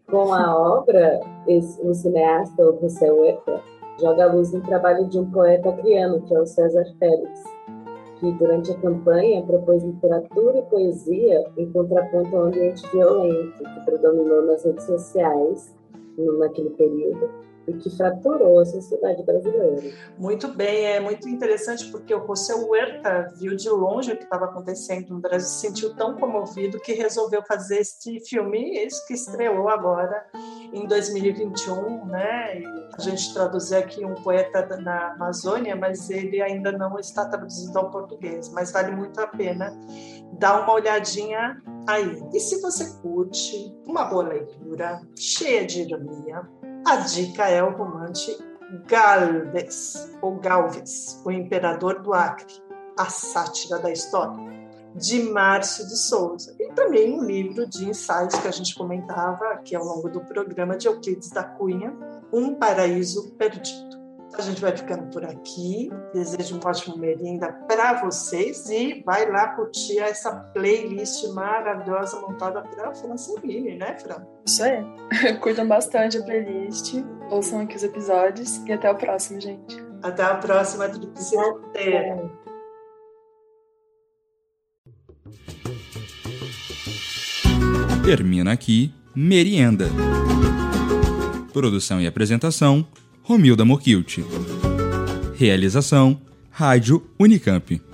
Com 0.09 0.33
a 0.33 0.57
obra, 0.57 1.21
o 1.47 1.93
cineasta, 1.93 2.61
o 2.61 2.77
José 2.81 3.09
Huerta, 3.09 3.61
joga 3.99 4.25
a 4.25 4.33
luz 4.33 4.51
no 4.51 4.61
trabalho 4.61 5.07
de 5.07 5.19
um 5.19 5.31
poeta 5.31 5.71
criano, 5.73 6.21
que 6.23 6.35
é 6.35 6.39
o 6.39 6.45
César 6.45 6.85
Félix, 6.99 7.43
que 8.21 8.31
durante 8.33 8.71
a 8.71 8.77
campanha 8.77 9.41
propôs 9.41 9.83
literatura 9.83 10.59
e 10.59 10.61
poesia 10.69 11.43
em 11.57 11.71
contraponto 11.71 12.35
ao 12.35 12.43
ambiente 12.43 12.87
violento 12.91 13.57
que 13.57 13.85
predominou 13.85 14.43
nas 14.45 14.63
redes 14.63 14.85
sociais 14.85 15.75
naquele 16.37 16.69
período 16.69 17.29
e 17.67 17.73
que 17.73 17.89
fraturou 17.95 18.59
a 18.59 18.65
sociedade 18.65 19.23
brasileira. 19.23 19.95
Muito 20.17 20.47
bem, 20.49 20.85
é 20.85 20.99
muito 20.99 21.27
interessante 21.27 21.89
porque 21.91 22.13
o 22.13 22.25
José 22.25 22.53
Huerta 22.55 23.33
viu 23.37 23.55
de 23.55 23.69
longe 23.69 24.11
o 24.11 24.17
que 24.17 24.23
estava 24.23 24.45
acontecendo 24.45 25.09
no 25.09 25.19
Brasil, 25.19 25.47
se 25.47 25.67
sentiu 25.67 25.95
tão 25.95 26.15
comovido 26.15 26.79
que 26.79 26.93
resolveu 26.93 27.41
fazer 27.43 27.79
este 27.79 28.19
filme, 28.27 28.77
esse 28.77 29.05
que 29.07 29.13
estreou 29.13 29.69
agora 29.69 30.25
em 30.73 30.85
2021, 30.87 32.05
né? 32.05 32.59
E 32.59 32.65
a 32.97 33.01
gente 33.01 33.33
traduziu 33.33 33.77
aqui 33.77 34.05
um 34.05 34.15
poeta 34.15 34.77
na 34.77 35.13
Amazônia, 35.13 35.75
mas 35.75 36.09
ele 36.09 36.41
ainda 36.41 36.71
não 36.71 36.97
está 36.99 37.25
traduzido 37.25 37.77
ao 37.77 37.89
português, 37.89 38.49
mas 38.49 38.71
vale 38.71 38.95
muito 38.95 39.19
a 39.19 39.27
pena 39.27 39.77
dar 40.33 40.63
uma 40.63 40.73
olhadinha 40.73 41.61
aí. 41.87 42.21
E 42.33 42.39
se 42.39 42.61
você 42.61 42.99
curte 43.01 43.75
uma 43.85 44.05
boa 44.05 44.23
leitura, 44.23 45.01
cheia 45.17 45.65
de 45.65 45.81
ironia, 45.81 46.41
a 46.85 46.97
dica 46.97 47.47
é 47.47 47.63
o 47.63 47.71
romance 47.71 48.37
Galvez, 48.87 50.09
ou 50.21 50.39
Galvez, 50.39 51.21
o 51.25 51.31
Imperador 51.31 52.01
do 52.01 52.13
Acre, 52.13 52.53
a 52.97 53.05
sátira 53.05 53.79
da 53.79 53.91
história, 53.91 54.33
de 54.95 55.23
Márcio 55.23 55.85
de 55.87 55.97
Souza. 55.97 56.55
E 56.59 56.71
também 56.73 57.19
um 57.19 57.23
livro 57.23 57.67
de 57.67 57.89
ensaios 57.89 58.35
que 58.35 58.47
a 58.47 58.51
gente 58.51 58.73
comentava 58.75 59.45
aqui 59.49 59.75
ao 59.75 59.83
longo 59.83 60.09
do 60.09 60.21
programa 60.21 60.77
de 60.77 60.87
Euclides 60.87 61.29
da 61.29 61.43
Cunha, 61.43 61.93
Um 62.31 62.55
Paraíso 62.55 63.31
Perdido. 63.31 64.00
A 64.37 64.41
gente 64.41 64.61
vai 64.61 64.75
ficando 64.75 65.03
por 65.11 65.23
aqui. 65.25 65.91
Desejo 66.13 66.55
um 66.55 66.67
ótimo 66.67 66.97
merenda 66.97 67.51
para 67.67 68.01
vocês 68.01 68.69
e 68.69 69.03
vai 69.05 69.29
lá 69.29 69.49
curtir 69.49 69.99
essa 69.99 70.31
playlist 70.53 71.27
maravilhosa 71.33 72.19
montada 72.21 72.61
pela 72.61 72.93
Fran 72.95 73.17
Servini, 73.17 73.75
né, 73.75 73.97
Fran? 73.99 74.25
Isso 74.45 74.63
aí. 74.63 74.83
Curtam 75.41 75.67
bastante 75.67 76.17
a 76.17 76.23
playlist, 76.23 76.95
ouçam 77.29 77.61
aqui 77.61 77.75
os 77.75 77.83
episódios 77.83 78.57
e 78.65 78.71
até 78.71 78.89
o 78.89 78.95
próximo, 78.95 79.39
gente. 79.39 79.77
Até 80.01 80.23
a 80.23 80.35
próxima 80.35 80.87
Tríplice 80.89 81.35
Fronteira. 81.35 82.31
Termina 88.03 88.53
aqui 88.53 88.93
Merienda. 89.13 89.89
Produção 91.53 91.99
e 92.01 92.07
apresentação 92.07 92.87
Romilda 93.23 93.63
Mokilt. 93.63 94.17
Realização: 95.35 96.19
Rádio 96.49 97.03
Unicamp. 97.19 97.90